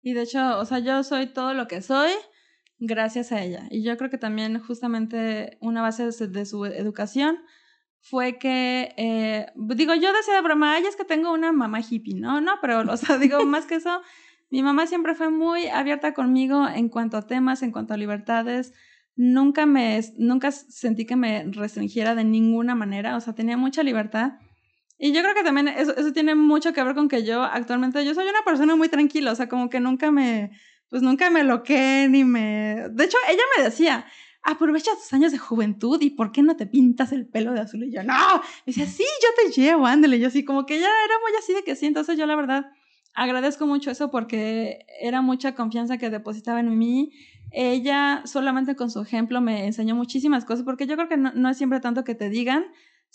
[0.02, 2.12] Y de hecho, o sea, yo soy todo lo que soy
[2.78, 3.68] gracias a ella.
[3.72, 7.38] Y yo creo que también justamente una base de su educación
[8.08, 12.14] fue que, eh, digo, yo decía de broma, ay, es que tengo una mamá hippie,
[12.14, 12.40] ¿no?
[12.40, 14.00] No, pero, o sea, digo, más que eso,
[14.52, 18.74] mi mamá siempre fue muy abierta conmigo en cuanto a temas, en cuanto a libertades.
[19.16, 24.34] Nunca me, nunca sentí que me restringiera de ninguna manera, o sea, tenía mucha libertad.
[25.00, 28.06] Y yo creo que también eso, eso tiene mucho que ver con que yo actualmente,
[28.06, 30.52] yo soy una persona muy tranquila, o sea, como que nunca me,
[30.90, 32.86] pues nunca me loqué ni me...
[32.92, 34.06] De hecho, ella me decía,
[34.46, 37.84] aprovecha tus años de juventud y ¿por qué no te pintas el pelo de azul?
[37.84, 40.20] Y yo, no, me decía, sí, yo te llevo, ándale.
[40.20, 42.72] Yo así, como que ya era muy así de que sí, entonces yo la verdad
[43.16, 47.12] agradezco mucho eso porque era mucha confianza que depositaba en mí.
[47.52, 51.50] Ella solamente con su ejemplo me enseñó muchísimas cosas porque yo creo que no, no
[51.50, 52.66] es siempre tanto que te digan,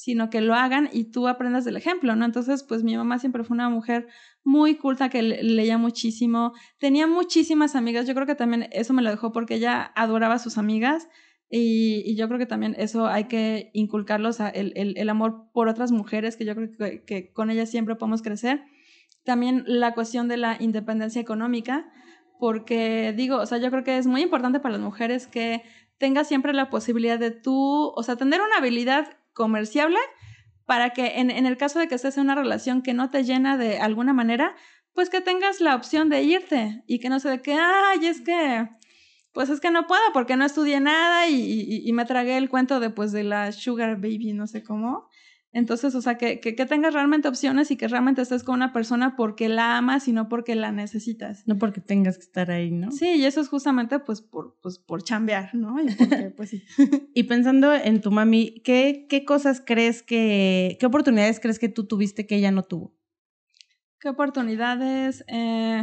[0.00, 2.24] sino que lo hagan y tú aprendas del ejemplo, ¿no?
[2.24, 4.08] Entonces, pues mi mamá siempre fue una mujer
[4.42, 9.10] muy culta que leía muchísimo, tenía muchísimas amigas, yo creo que también eso me lo
[9.10, 11.06] dejó porque ella adoraba a sus amigas
[11.50, 16.38] y, yo creo que también eso hay que inculcarlos, el, el, amor por otras mujeres,
[16.38, 18.62] que yo creo que, que con ellas siempre podemos crecer.
[19.24, 21.92] También la cuestión de la independencia económica,
[22.38, 25.62] porque digo, o sea, yo creo que es muy importante para las mujeres que
[25.98, 29.98] tengas siempre la posibilidad de tú, o sea, tener una habilidad comerciable
[30.66, 33.24] para que en, en, el caso de que estés en una relación que no te
[33.24, 34.54] llena de alguna manera,
[34.94, 38.20] pues que tengas la opción de irte y que no se de que, ay, es
[38.20, 38.68] que,
[39.32, 42.48] pues es que no puedo porque no estudié nada y, y, y me tragué el
[42.48, 45.08] cuento de, pues, de la sugar baby, no sé cómo.
[45.52, 49.16] Entonces, o sea, que, que, tengas realmente opciones y que realmente estés con una persona
[49.16, 51.42] porque la amas y no porque la necesitas.
[51.46, 52.92] No porque tengas que estar ahí, ¿no?
[52.92, 55.82] Sí, y eso es justamente pues por, pues, por chambear, ¿no?
[55.82, 56.62] Y porque, pues sí.
[57.14, 61.84] y pensando en tu mami, ¿qué, ¿qué cosas crees que, qué oportunidades crees que tú
[61.84, 62.96] tuviste que ella no tuvo?
[63.98, 65.24] ¿Qué oportunidades?
[65.26, 65.82] Eh...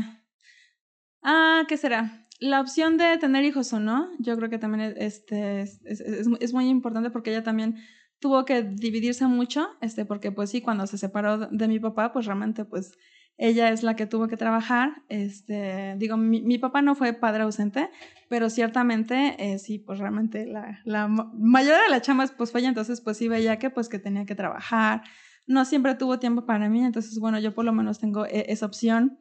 [1.24, 2.26] Ah, ¿qué será?
[2.39, 6.53] La opción de tener hijos o no, yo creo que también este, es, es, es
[6.53, 7.76] muy importante porque ella también
[8.20, 12.26] tuvo que dividirse mucho, este, porque pues sí, cuando se separó de mi papá, pues
[12.26, 12.97] realmente pues
[13.38, 15.03] ella es la que tuvo que trabajar.
[15.09, 17.89] Este, digo, mi, mi papá no fue padre ausente,
[18.30, 22.70] pero ciertamente eh, sí, pues realmente la, la mayoría de las chamas pues fue ella,
[22.70, 25.03] entonces pues sí veía que pues que tenía que trabajar.
[25.45, 28.65] No siempre tuvo tiempo para mí, entonces bueno, yo por lo menos tengo e, esa
[28.65, 29.20] opción.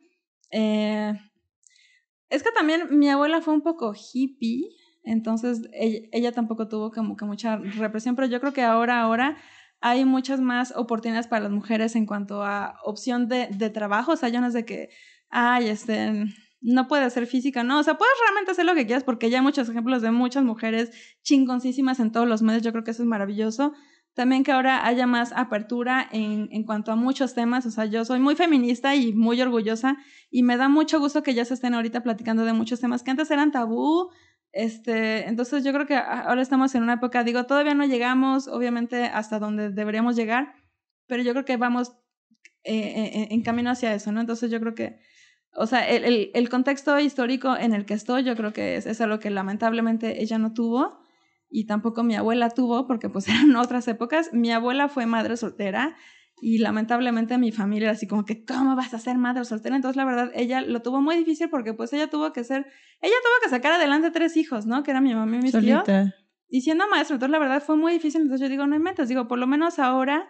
[0.50, 1.12] Eh,
[2.30, 4.70] es que también mi abuela fue un poco hippie,
[5.06, 9.36] entonces, ella, tampoco tuvo como que mucha represión, pero yo creo que ahora, ahora
[9.80, 14.12] hay muchas más oportunidades para las mujeres en cuanto a opción de, de trabajo.
[14.12, 14.88] O sea, ya no de que,
[15.30, 16.24] ay, este,
[16.60, 17.78] no puede ser física, no.
[17.78, 20.42] O sea, puedes realmente hacer lo que quieras porque ya hay muchos ejemplos de muchas
[20.42, 20.90] mujeres
[21.22, 22.64] chingoncísimas en todos los medios.
[22.64, 23.74] Yo creo que eso es maravilloso.
[24.12, 27.64] También que ahora haya más apertura en, en cuanto a muchos temas.
[27.66, 29.98] O sea, yo soy muy feminista y muy orgullosa
[30.30, 33.12] y me da mucho gusto que ya se estén ahorita platicando de muchos temas que
[33.12, 34.10] antes eran tabú
[34.56, 39.04] Este, entonces yo creo que ahora estamos en una época, digo, todavía no llegamos, obviamente,
[39.04, 40.54] hasta donde deberíamos llegar,
[41.06, 41.92] pero yo creo que vamos
[42.64, 44.20] eh, en camino hacia eso, ¿no?
[44.22, 44.98] Entonces yo creo que,
[45.52, 48.86] o sea, el, el, el, contexto histórico en el que estoy, yo creo que es,
[48.86, 51.00] es algo que lamentablemente ella no tuvo
[51.50, 54.32] y tampoco mi abuela tuvo, porque pues eran otras épocas.
[54.32, 55.96] Mi abuela fue madre soltera
[56.40, 59.74] y lamentablemente mi familia era así como que, ¿cómo vas a ser madre soltera?
[59.74, 62.66] Entonces, la verdad, ella lo tuvo muy difícil porque pues ella tuvo que ser,
[63.00, 64.82] ella tuvo que sacar adelante tres hijos, ¿no?
[64.82, 65.84] Que eran mi mamá y mis tíos.
[66.48, 68.22] Y siendo maestra, entonces la verdad fue muy difícil.
[68.22, 70.28] Entonces yo digo, no inventes, digo, por lo menos ahora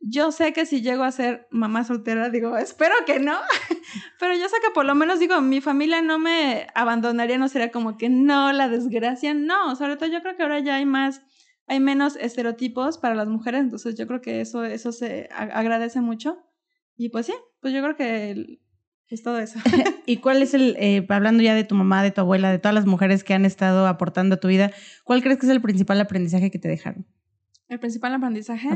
[0.00, 3.36] yo sé que si llego a ser mamá soltera, digo, espero que no,
[4.20, 7.70] pero yo sé que por lo menos digo, mi familia no me abandonaría, no sería
[7.70, 11.22] como que no, la desgracia, no, sobre todo yo creo que ahora ya hay más
[11.66, 16.38] hay menos estereotipos para las mujeres, entonces yo creo que eso, eso se agradece mucho.
[16.96, 18.60] Y pues sí, pues yo creo que
[19.08, 19.58] es todo eso.
[20.06, 22.74] ¿Y cuál es el, eh, hablando ya de tu mamá, de tu abuela, de todas
[22.74, 24.72] las mujeres que han estado aportando a tu vida,
[25.04, 27.06] cuál crees que es el principal aprendizaje que te dejaron?
[27.68, 28.68] El principal aprendizaje.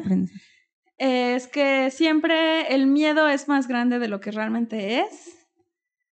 [0.98, 5.48] Es que siempre el miedo es más grande de lo que realmente es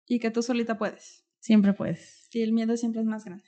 [0.08, 1.24] y que tú solita puedes.
[1.40, 2.28] Siempre puedes.
[2.30, 3.46] Sí, el miedo siempre es más grande.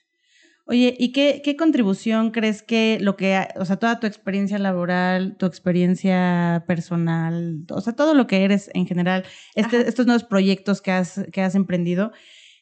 [0.67, 5.37] Oye, ¿y qué, qué contribución crees que lo que, o sea, toda tu experiencia laboral,
[5.37, 10.81] tu experiencia personal, o sea, todo lo que eres en general, este, estos nuevos proyectos
[10.81, 12.13] que has, que has emprendido,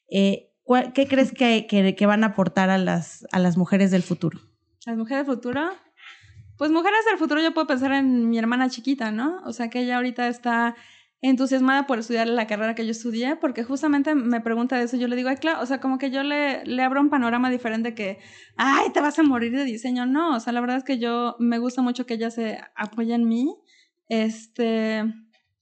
[0.10, 0.52] eh,
[0.94, 4.38] ¿qué crees que, que, que, van a aportar a las, a las mujeres del futuro?
[4.86, 5.70] ¿Las mujeres del futuro?
[6.58, 9.42] Pues mujeres del futuro yo puedo pensar en mi hermana chiquita, ¿no?
[9.46, 10.76] O sea, que ella ahorita está
[11.24, 15.08] entusiasmada por estudiar la carrera que yo estudié, porque justamente me pregunta de eso, yo
[15.08, 17.96] le digo, ay, claro, o sea, como que yo le, le abro un panorama diferente
[17.96, 18.20] que,
[18.58, 21.38] ay, te vas a morir de diseño, no, o sea, la verdad es que yo
[21.40, 23.56] me gusta mucho que ella se apoye en mí,
[24.10, 25.06] este,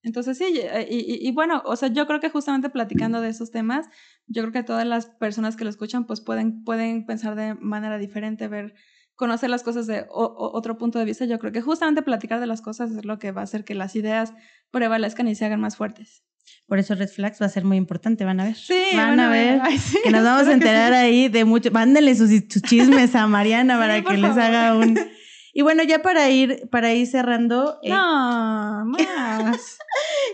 [0.02, 0.46] entonces sí,
[0.90, 3.88] y, y, bueno, o sea, yo creo que justamente platicando de esos temas,
[4.26, 8.00] yo creo que todas las personas que lo escuchan, pues pueden, pueden pensar de manera
[8.00, 8.74] diferente, ver
[9.16, 12.62] conocer las cosas de otro punto de vista, yo creo que justamente platicar de las
[12.62, 14.34] cosas es lo que va a hacer que las ideas
[14.72, 16.24] prevalezcan y se hagan más fuertes.
[16.68, 18.56] Por eso Red Flags va a ser muy importante, van a ver.
[18.56, 19.62] Sí, van, a ver.
[20.04, 21.72] que nos vamos a enterar ahí de mucho.
[21.72, 25.00] Mándenle sus, chismes a Mariana para que les haga un.
[25.54, 27.78] Y bueno, ya para ir, para ir cerrando.
[27.84, 29.78] Eh, no, más.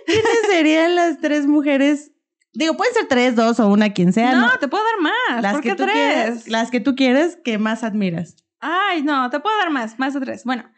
[0.05, 2.11] ¿Quiénes serían las tres mujeres
[2.57, 4.34] Digo, pueden ser tres, dos o una, quien sea.
[4.34, 5.43] No, te puedo dar más.
[5.43, 6.47] Las ¿Por que qué tres?
[6.47, 8.36] Las que tú quieres que más admiras.
[8.60, 10.43] Ay, no, te puedo dar más, más de tres.
[10.43, 10.70] Bueno,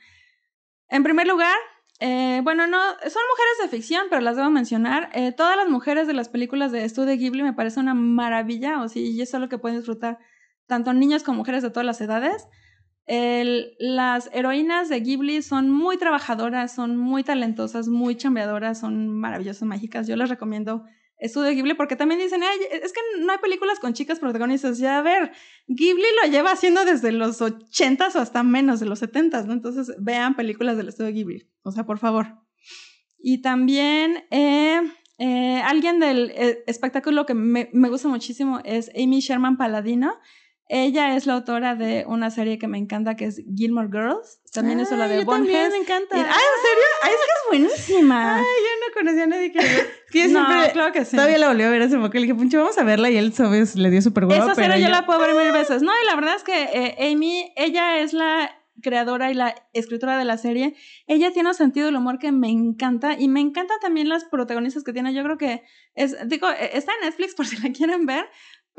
[0.90, 1.56] en primer lugar,
[2.00, 5.10] eh, bueno, no, son mujeres de ficción, pero las debo mencionar.
[5.14, 8.90] Eh, todas las mujeres de las películas de Estudio Ghibli me parece una maravilla, o
[8.90, 10.20] sí, y es lo que pueden disfrutar
[10.68, 12.48] tanto niños como mujeres de todas las edades.
[13.80, 20.08] las heroínas de Ghibli son muy trabajadoras, son muy talentosas, muy chambeadoras, son maravillosas, mágicas.
[20.08, 20.86] Yo les recomiendo
[21.20, 24.78] estudio Ghibli, porque también dicen, es que no hay películas con chicas protagonistas.
[24.78, 25.32] Ya, a ver,
[25.68, 29.54] Ghibli lo lleva haciendo desde los 80s o hasta menos de los 70s, ¿no?
[29.54, 32.38] Entonces, vean películas del estudio Ghibli, o sea, por favor.
[33.20, 34.82] Y también, eh,
[35.18, 40.14] eh, alguien del eh, espectáculo que me, me, gusta muchísimo es Amy Sherman Paladino.
[40.72, 44.40] Ella es la autora de una serie que me encanta que es Gilmore Girls.
[44.54, 45.26] También es la de Bonehead.
[45.26, 46.16] También me encanta.
[46.16, 46.86] ah, ¿en serio?
[47.02, 48.36] Ay, es que es buenísima.
[48.38, 49.60] Ay, yo no conocía a nadie que
[50.12, 51.16] Sí, no, claro que sí.
[51.16, 52.14] Todavía la volvió a ver hace poco.
[52.14, 53.10] Le dije, Puncho, vamos a verla.
[53.10, 53.76] Y él, ¿sabes?
[53.76, 54.44] Le dio súper guapo.
[54.44, 55.82] Esa serie yo la puedo ver mil veces.
[55.82, 58.52] No, y la verdad es que eh, Amy, ella es la
[58.82, 60.76] creadora y la escritora de la serie.
[61.08, 63.16] Ella tiene un sentido del humor que me encanta.
[63.20, 65.14] Y me encantan también las protagonistas que tiene.
[65.14, 65.64] Yo creo que
[65.96, 68.30] es, digo, e, está en Netflix por si la quieren ver.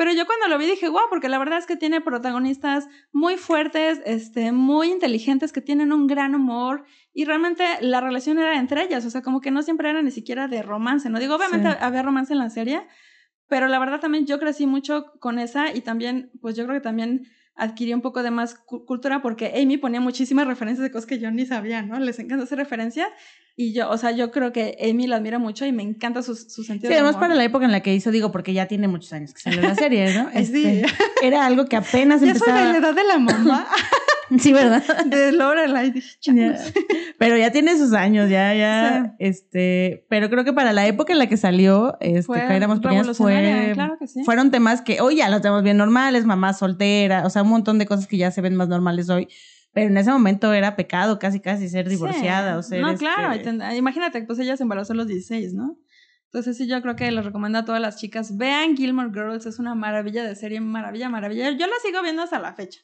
[0.01, 3.37] Pero yo cuando lo vi dije, wow, porque la verdad es que tiene protagonistas muy
[3.37, 8.83] fuertes, este, muy inteligentes, que tienen un gran humor y realmente la relación era entre
[8.83, 11.19] ellas, o sea, como que no siempre era ni siquiera de romance, ¿no?
[11.19, 12.81] Digo, obviamente había romance en la serie,
[13.47, 16.83] pero la verdad también yo crecí mucho con esa y también, pues yo creo que
[16.83, 17.27] también
[17.61, 21.31] adquirí un poco de más cultura porque Amy ponía muchísimas referencias de cosas que yo
[21.31, 22.01] ni sabía, ¿no?
[22.01, 23.09] Les encanta hacer referencias
[23.55, 26.35] y yo, o sea, yo creo que Amy la admira mucho y me encanta su,
[26.35, 28.89] su sentido sí, además para la época en la que hizo, digo, porque ya tiene
[28.89, 30.31] muchos años que salió la serie, ¿no?
[30.33, 30.39] sí.
[30.39, 30.87] Este,
[31.23, 32.59] era algo que apenas ya empezaba.
[32.59, 33.69] soy de la edad de la mamá.
[34.39, 34.83] sí, ¿verdad?
[35.07, 35.93] De Lorelai.
[37.19, 41.19] Pero ya tiene sus años, ya, ya, este, pero creo que para la época en
[41.19, 44.25] la que salió, este, fue pequeñas, fue, claro que sí.
[44.25, 47.79] fueron temas que hoy ya los tenemos bien normales, mamá soltera, o sea, un montón
[47.79, 49.29] de cosas que ya se ven más normales hoy.
[49.73, 52.81] Pero en ese momento era pecado casi casi ser divorciada o ser...
[52.81, 53.39] No, claro,
[53.77, 55.77] imagínate, pues ella se embarazó a los 16, ¿no?
[56.25, 59.59] Entonces sí, yo creo que les recomiendo a todas las chicas, vean Gilmore Girls, es
[59.59, 61.51] una maravilla de serie, maravilla, maravilla.
[61.51, 62.81] Yo la sigo viendo hasta la fecha.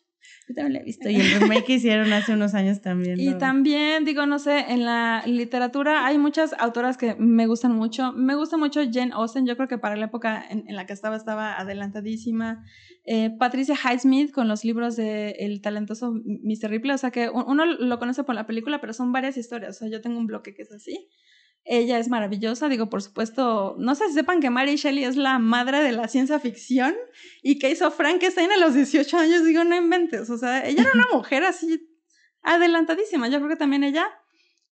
[0.49, 1.09] Yo también la he visto.
[1.09, 3.19] Y el remake que hicieron hace unos años también.
[3.19, 8.13] Y también, digo, no sé, en la literatura hay muchas autoras que me gustan mucho.
[8.13, 9.45] Me gusta mucho Jane Austen.
[9.45, 12.65] Yo creo que para la época en, la que estaba, estaba adelantadísima.
[13.07, 16.71] Eh, Patricia Highsmith con los libros de El talentoso Mr.
[16.71, 16.95] Ripley.
[16.95, 19.77] O sea que uno lo conoce por la película, pero son varias historias.
[19.77, 21.09] O sea, yo tengo un bloque que es así.
[21.69, 25.41] Ella es maravillosa, digo, por supuesto, no sé si sepan que Mary Shelley es la
[25.41, 26.95] madre de la ciencia ficción
[27.43, 30.93] y que hizo Frankenstein a los 18 años, digo, no inventes, o sea, ella era
[30.95, 31.89] una mujer así
[32.43, 34.09] adelantadísima, yo creo que también ella,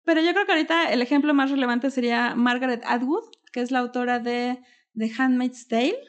[0.03, 3.79] pero yo creo que ahorita el ejemplo más relevante sería Margaret Atwood, que es la
[3.79, 4.59] autora de
[4.97, 5.99] The Handmaid's Tale.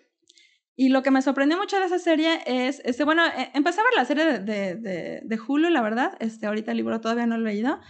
[0.77, 3.85] Y lo que me sorprendió mucho de esa serie es, este, bueno, eh, empecé a
[3.85, 7.27] ver la serie de, de, de, de Hulu, la verdad, este, ahorita el libro todavía
[7.27, 7.81] no lo he leído,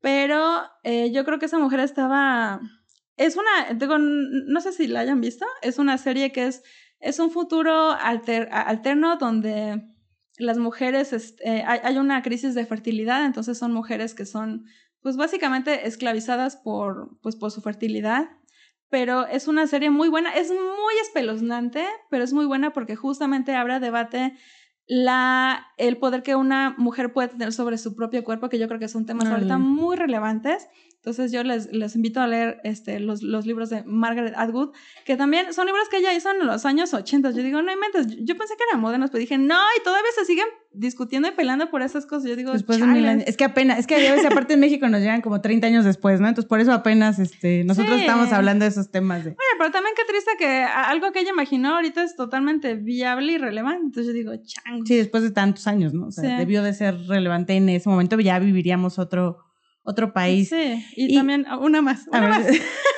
[0.00, 2.60] pero eh, yo creo que esa mujer estaba...
[3.16, 6.62] Es una, digo, no sé si la hayan visto, es una serie que es,
[7.00, 9.82] es un futuro alterno donde
[10.38, 14.64] las mujeres, este, hay, una crisis de fertilidad, entonces son mujeres que son,
[15.02, 18.30] pues básicamente esclavizadas por, pues, por su fertilidad.
[18.88, 23.54] Pero es una serie muy buena, es muy espeluznante, pero es muy buena porque justamente
[23.54, 24.34] habrá debate
[24.90, 28.80] la, el poder que una mujer puede tener sobre su propio cuerpo, que yo creo
[28.80, 30.66] que son temas ahorita muy relevantes.
[31.00, 34.72] Entonces yo les, les invito a leer este, los, los, libros de Margaret Atwood,
[35.06, 37.30] que también son libros que ella hizo en los años 80.
[37.30, 40.26] Yo digo, no inventes, yo pensé que eran modernos, pero dije, no, y todavía se
[40.26, 40.44] siguen
[40.74, 42.28] discutiendo y peleando por esas cosas.
[42.28, 43.24] Yo digo, después de mil años.
[43.26, 45.86] Es que apenas, es que a veces aparte en México nos llegan como 30 años
[45.86, 46.28] después, ¿no?
[46.28, 49.24] Entonces por eso apenas este, nosotros estamos hablando de esos temas.
[49.24, 49.30] De...
[49.30, 53.38] Oye, pero también qué triste que algo que ella imaginó ahorita es totalmente viable y
[53.38, 53.86] relevante.
[53.86, 54.86] Entonces yo digo, chang.
[54.86, 56.08] Sí, después de tantos años, ¿no?
[56.08, 59.49] O sea, debió de ser relevante en ese momento, ya viviríamos otro
[59.90, 60.48] otro país.
[60.48, 62.06] Sí, y, también una más.
[62.08, 62.46] Una más.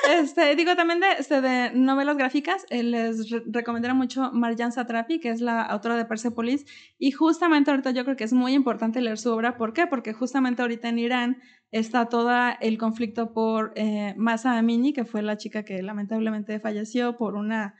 [0.03, 5.29] Este, digo, también de, este, de novelas gráficas, eh, les recomendaría mucho Marjan Satrapi, que
[5.29, 6.65] es la autora de Persepolis,
[6.99, 9.55] y justamente ahorita yo creo que es muy importante leer su obra.
[9.55, 9.87] ¿Por qué?
[9.87, 11.41] Porque justamente ahorita en Irán
[11.71, 17.15] está todo el conflicto por eh, Masa Amini, que fue la chica que lamentablemente falleció
[17.17, 17.75] por una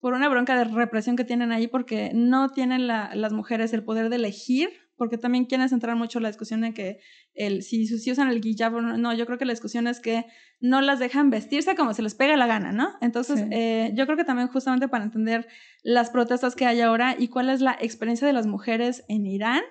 [0.00, 3.82] por una bronca de represión que tienen ahí porque no tienen la, las mujeres el
[3.82, 6.98] poder de elegir porque también quieren centrar mucho la discusión en que
[7.34, 10.26] el, si, si usan el hijab o no, yo creo que la discusión es que
[10.60, 12.90] no las dejan vestirse como se les pega la gana, ¿no?
[13.00, 15.46] Entonces, eh, yo creo que también justamente para entender
[15.82, 19.62] las protestas que hay ahora y cuál es la experiencia de las mujeres en Irán,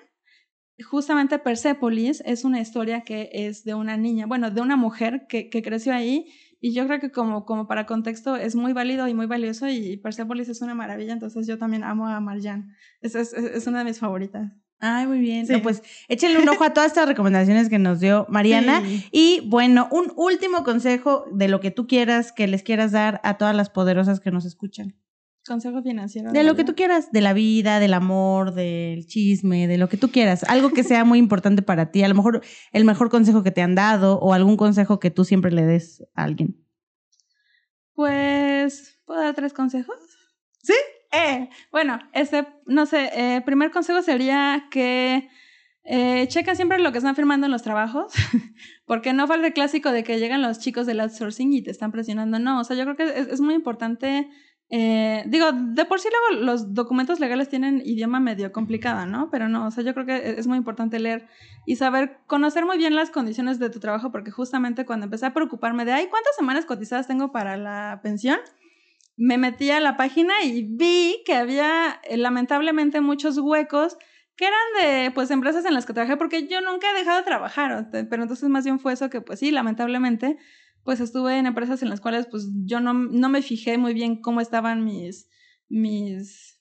[0.82, 5.50] justamente Persepolis es una historia que es de una niña, bueno, de una mujer que,
[5.50, 9.14] que creció ahí y yo creo que como, como para contexto es muy válido y
[9.14, 13.32] muy valioso y Persepolis es una maravilla, entonces yo también amo a Marjan, es, es,
[13.32, 14.52] es una de mis favoritas.
[14.80, 15.46] Ay, muy bien.
[15.62, 18.82] pues échenle un ojo a todas estas recomendaciones que nos dio Mariana.
[19.10, 23.38] Y bueno, un último consejo de lo que tú quieras, que les quieras dar a
[23.38, 24.94] todas las poderosas que nos escuchan.
[25.46, 26.30] Consejo financiero.
[26.30, 29.96] De lo que tú quieras, de la vida, del amor, del chisme, de lo que
[29.96, 30.44] tú quieras.
[30.44, 32.02] Algo que sea muy importante para ti.
[32.02, 35.24] A lo mejor el mejor consejo que te han dado o algún consejo que tú
[35.24, 36.62] siempre le des a alguien.
[37.94, 39.96] Pues, ¿puedo dar tres consejos?
[40.62, 40.74] ¿Sí?
[41.10, 45.28] Eh, bueno, este, no sé, eh, primer consejo sería que
[45.90, 48.12] eh, chequen siempre lo que están firmando en los trabajos,
[48.84, 51.92] porque no falta el clásico de que llegan los chicos del outsourcing y te están
[51.92, 52.38] presionando.
[52.38, 54.28] No, o sea, yo creo que es, muy importante.
[54.68, 59.30] Eh, digo, de por sí luego los documentos legales tienen idioma medio complicado, ¿no?
[59.30, 61.26] Pero no, o sea, yo creo que es muy importante leer
[61.64, 65.32] y saber, conocer muy bien las condiciones de tu trabajo, porque justamente cuando empecé a
[65.32, 68.40] preocuparme de, ay, ¿cuántas semanas cotizadas tengo para la pensión?
[69.18, 73.98] Me metí a la página y vi que había eh, lamentablemente muchos huecos
[74.36, 77.24] que eran de pues empresas en las que trabajé porque yo nunca he dejado de
[77.24, 80.38] trabajar, pero entonces más bien fue eso que pues sí, lamentablemente
[80.84, 84.22] pues estuve en empresas en las cuales pues yo no, no me fijé muy bien
[84.22, 85.28] cómo estaban mis
[85.68, 86.60] mis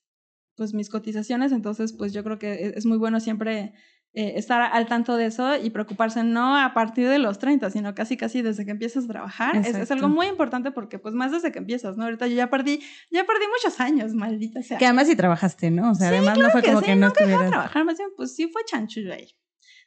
[0.56, 3.76] pues mis cotizaciones, entonces pues yo creo que e, es muy bueno siempre
[4.20, 7.94] eh, estar al tanto de eso y preocuparse no a partir de los 30, sino
[7.94, 9.56] casi casi desde que empiezas a trabajar.
[9.58, 12.06] Es, algo muy importante porque pues más desde que empiezas, ¿no?
[12.06, 12.80] Ahorita yo ya perdí,
[13.12, 14.80] ya perdí muchos años, maldita sea.
[14.80, 15.92] Que además sí trabajaste, ¿no?
[15.92, 17.52] O sea, además no fue como que, no estuvieras...
[17.52, 19.38] trabajar, más bien pues sí fue chanchullo ahí.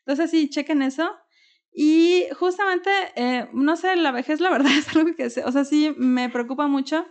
[0.07, 1.11] Entonces sí, chequen eso.
[1.73, 5.93] Y justamente, eh, no sé, la vejez la verdad es algo que, o sea, sí
[5.99, 7.05] me preocupa mucho.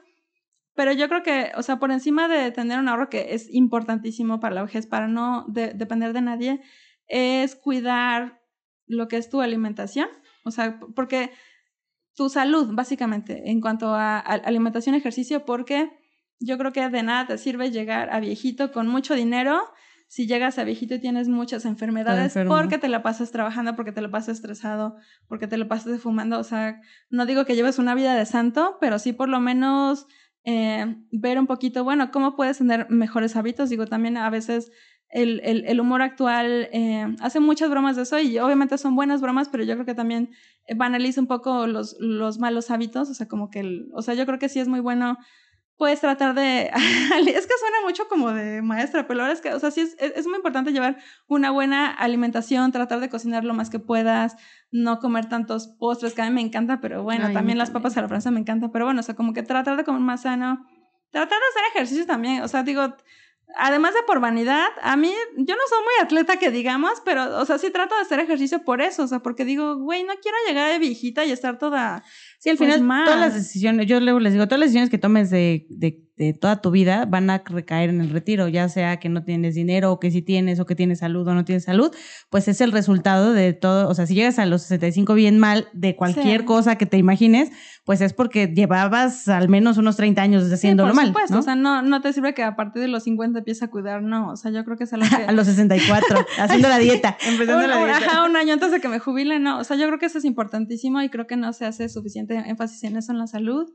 [0.73, 4.39] Pero yo creo que, o sea, por encima de tener un ahorro que es importantísimo
[4.39, 6.61] para la vejez, para no depender de nadie,
[7.09, 8.41] es cuidar
[8.87, 10.07] lo que es tu alimentación,
[10.45, 11.31] o sea, porque
[12.15, 15.91] tu salud, básicamente, en cuanto a, alimentación y ejercicio, porque
[16.39, 19.61] yo creo que de nada te sirve llegar a viejito con mucho dinero
[20.09, 24.01] si llegas a viejito y tienes muchas enfermedades porque te la pasas trabajando, porque te
[24.01, 24.97] lo pasas estresado,
[25.27, 26.39] porque te lo pasas fumando.
[26.39, 26.81] O sea,
[27.11, 30.07] no digo que lleves una vida de santo, pero sí por lo menos
[30.45, 33.69] eh, ver un poquito, bueno, cómo puedes tener mejores hábitos.
[33.69, 34.71] Digo, también a veces
[35.09, 39.49] el, el, humor actual eh, hace muchas bromas de eso y obviamente son buenas bromas,
[39.49, 40.31] pero yo creo que también
[40.75, 44.25] banaliza un poco los, los malos hábitos, o sea, como que, el, o sea, yo
[44.25, 45.17] creo que sí es muy bueno
[45.79, 46.63] puedes tratar de...
[46.73, 49.81] es que suena mucho como de maestra, pero la verdad es que, o sea, sí
[49.81, 50.97] es, es, muy importante llevar
[51.27, 54.35] una buena alimentación, tratar de cocinar lo más que puedas,
[54.71, 58.01] no comer tantos postres, que a mí me encanta, pero bueno, también las papas a
[58.01, 60.67] la francesa me encanta, pero bueno, o sea, como que tratar de comer más sano,
[61.11, 62.95] tratar de hacer ejercicio también, o sea, digo,
[63.55, 67.45] además de por vanidad, a mí, yo no soy muy atleta que digamos, pero, o
[67.45, 70.37] sea, sí trato de hacer ejercicio por eso, o sea, porque digo, güey, no quiero
[70.47, 72.03] llegar de viejita y estar toda...
[72.39, 74.97] Sí, al pues, final, todas las decisiones, yo luego les digo, todas las decisiones que
[74.97, 78.99] tomes de, de de toda tu vida van a recaer en el retiro, ya sea
[78.99, 81.63] que no tienes dinero o que si tienes o que tienes salud o no tienes
[81.63, 81.95] salud,
[82.29, 85.69] pues es el resultado de todo, o sea, si llegas a los 65 bien mal
[85.71, 87.51] de cualquier cosa que te imagines,
[87.85, 91.13] pues es porque llevabas al menos unos 30 años haciéndolo mal.
[91.13, 93.63] Por supuesto, o sea, no, no te sirve que a partir de los 50 empieces
[93.63, 95.23] a cuidar, no, o sea, yo creo que es algo que...
[95.23, 97.95] a los 64, haciendo la dieta, empezando la dieta.
[97.95, 100.17] Ajá, un año antes de que me jubile, no, o sea, yo creo que eso
[100.17, 103.71] es importantísimo y creo que no se hace suficiente énfasis en eso en la salud.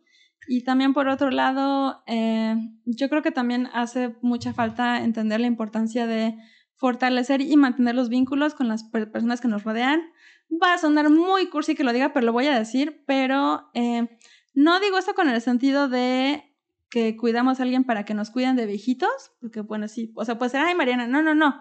[0.47, 5.47] Y también por otro lado, eh, yo creo que también hace mucha falta entender la
[5.47, 6.37] importancia de
[6.77, 10.03] fortalecer y mantener los vínculos con las personas que nos rodean.
[10.63, 14.09] Va a sonar muy cursi que lo diga, pero lo voy a decir, pero eh,
[14.53, 16.55] no digo esto con el sentido de
[16.91, 20.39] que cuidamos a alguien para que nos cuiden de viejitos, porque bueno, sí, o sea,
[20.39, 21.61] puede ser, ay Mariana, no, no, no.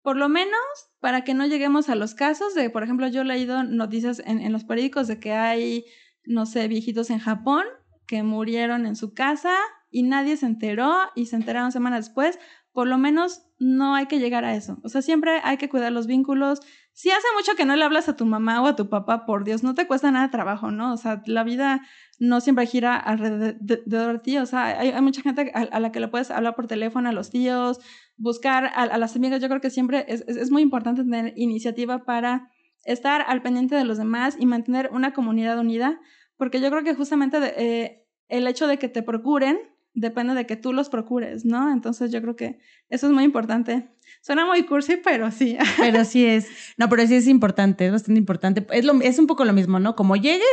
[0.00, 0.60] Por lo menos
[0.98, 4.40] para que no lleguemos a los casos de, por ejemplo, yo he leído noticias en,
[4.40, 5.84] en los periódicos de que hay,
[6.24, 7.64] no sé, viejitos en Japón
[8.06, 9.54] que murieron en su casa
[9.90, 12.38] y nadie se enteró y se enteraron semanas después,
[12.72, 14.78] por lo menos no hay que llegar a eso.
[14.82, 16.60] O sea, siempre hay que cuidar los vínculos.
[16.92, 19.44] Si hace mucho que no le hablas a tu mamá o a tu papá, por
[19.44, 20.92] Dios, no te cuesta nada trabajo, ¿no?
[20.92, 21.82] O sea, la vida
[22.18, 24.38] no siempre gira alrededor de ti.
[24.38, 27.30] O sea, hay, mucha gente a, la que le puedes hablar por teléfono, a los
[27.30, 27.78] tíos,
[28.16, 29.40] buscar a, las amigas.
[29.40, 32.50] Yo creo que siempre es, muy importante tener iniciativa para
[32.84, 36.00] estar al pendiente de los demás y mantener una comunidad unida,
[36.36, 39.58] porque yo creo que justamente de, eh, el hecho de que te procuren
[39.94, 41.70] depende de que tú los procures, ¿no?
[41.70, 42.58] Entonces yo creo que
[42.88, 43.90] eso es muy importante.
[44.22, 45.56] Suena muy cursi, pero sí.
[45.78, 46.48] Pero sí es.
[46.76, 48.66] No, pero sí es importante, es bastante importante.
[48.70, 49.96] Es, lo, es un poco lo mismo, ¿no?
[49.96, 50.46] Como llegues,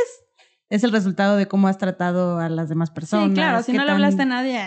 [0.69, 3.29] es el resultado de cómo has tratado a las demás personas.
[3.29, 4.61] Sí, claro, si no le hablaste a nadie.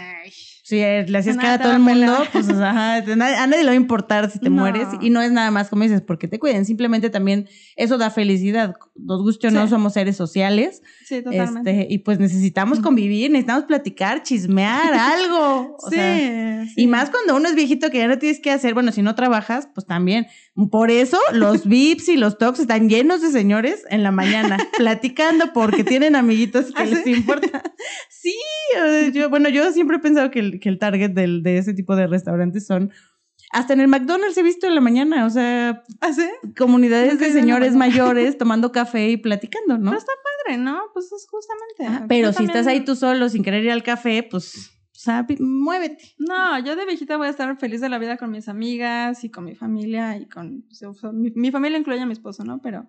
[0.73, 3.75] Si le hacías cara a todo el mundo, pues ajá, a nadie le va a
[3.75, 4.89] importar si te mueres.
[5.03, 6.65] Y no es nada más, como dices, porque te cuiden.
[6.65, 7.47] Simplemente también
[7.77, 8.75] eso da felicidad.
[8.95, 10.81] Nos guste o no, somos seres sociales.
[11.05, 11.83] Sí, totalmente.
[11.83, 15.77] Este, y pues necesitamos convivir, necesitamos platicar, chismear, algo.
[15.91, 16.01] sí,
[16.77, 18.73] Y más cuando uno es viejito que ya no tienes que hacer.
[18.73, 20.27] Bueno, si no trabajas, pues también.
[20.71, 25.53] Por eso los VIPs y los talks están llenos de señores en la mañana, platicando
[25.53, 27.63] porque tienen amiguitos que ¿Ah, les importa.
[28.09, 28.35] Sí,
[29.13, 31.95] yo, bueno, yo siempre he pensado que el, que el target del, de ese tipo
[31.95, 32.91] de restaurantes son
[33.51, 36.11] hasta en el McDonald's he visto en la mañana, o sea, ¿Ah,
[36.57, 39.91] comunidades de señores mayores tomando café y platicando, ¿no?
[39.91, 40.13] Pero está
[40.47, 40.81] padre, ¿no?
[40.95, 42.07] Pues es justamente.
[42.09, 46.15] pero si estás ahí tú solo sin querer ir al café, pues sea, muévete.
[46.19, 49.31] No, yo de viejita voy a estar feliz de la vida con mis amigas y
[49.31, 50.65] con mi familia y con...
[51.35, 52.61] mi, familia incluye a mi esposo, ¿no?
[52.63, 52.87] Pero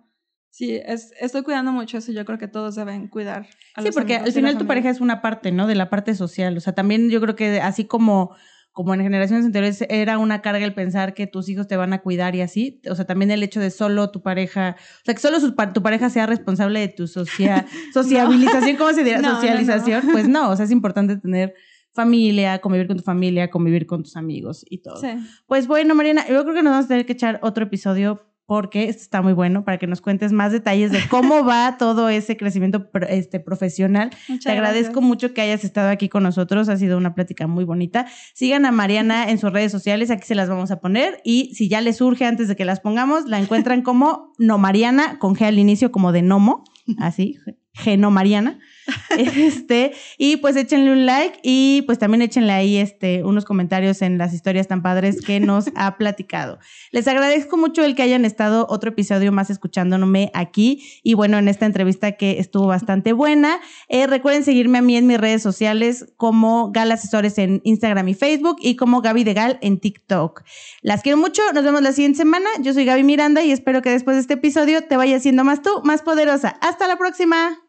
[0.54, 3.48] sí, es, estoy cuidando mucho eso yo creo que todos deben cuidar.
[3.76, 5.66] A sí, porque al final tu pareja es una parte, ¿no?
[5.66, 6.56] De la parte social.
[6.56, 8.36] O sea, también yo creo que así como
[8.72, 12.02] como en generaciones anteriores era una carga el pensar que tus hijos te van a
[12.02, 15.22] cuidar y así, o sea, también el hecho de solo tu pareja, o sea, que
[15.22, 15.38] solo
[15.74, 19.22] tu pareja sea responsable de tu socia, sociabilización, ¿cómo se diría?
[19.36, 21.54] Socialización, pues no, o sea, es importante tener
[21.92, 25.00] familia, convivir con tu familia, convivir con tus amigos y todo.
[25.46, 28.90] Pues bueno, Mariana, yo creo que nos vamos a tener que echar otro episodio porque
[28.90, 32.36] esto está muy bueno para que nos cuentes más detalles de cómo va todo ese
[32.38, 34.12] crecimiento este, profesional.
[34.44, 38.06] Te agradezco mucho que hayas estado aquí con nosotros, ha sido una plática muy bonita.
[38.34, 41.70] Sigan a Mariana en sus redes sociales, aquí se las vamos a poner y si
[41.70, 45.46] ya les surge antes de que las pongamos, la encuentran como No Mariana, con G
[45.46, 46.64] al inicio como de Nomo,
[47.00, 47.38] así,
[47.74, 48.60] Geno Mariana.
[49.18, 54.18] Este, y pues échenle un like y pues también échenle ahí este, unos comentarios en
[54.18, 56.60] las historias tan padres que nos ha platicado.
[56.92, 61.48] Les agradezco mucho el que hayan estado otro episodio más escuchándome aquí y bueno, en
[61.48, 63.60] esta entrevista que estuvo bastante buena.
[63.88, 68.14] Eh, recuerden seguirme a mí en mis redes sociales como Gal Asesores en Instagram y
[68.14, 70.44] Facebook y como Gaby de Gal en TikTok.
[70.82, 72.50] Las quiero mucho, nos vemos la siguiente semana.
[72.62, 75.62] Yo soy Gaby Miranda y espero que después de este episodio te vaya siendo más
[75.62, 76.58] tú, más poderosa.
[76.62, 77.64] Hasta la próxima.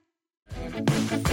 [0.50, 1.23] Thank you.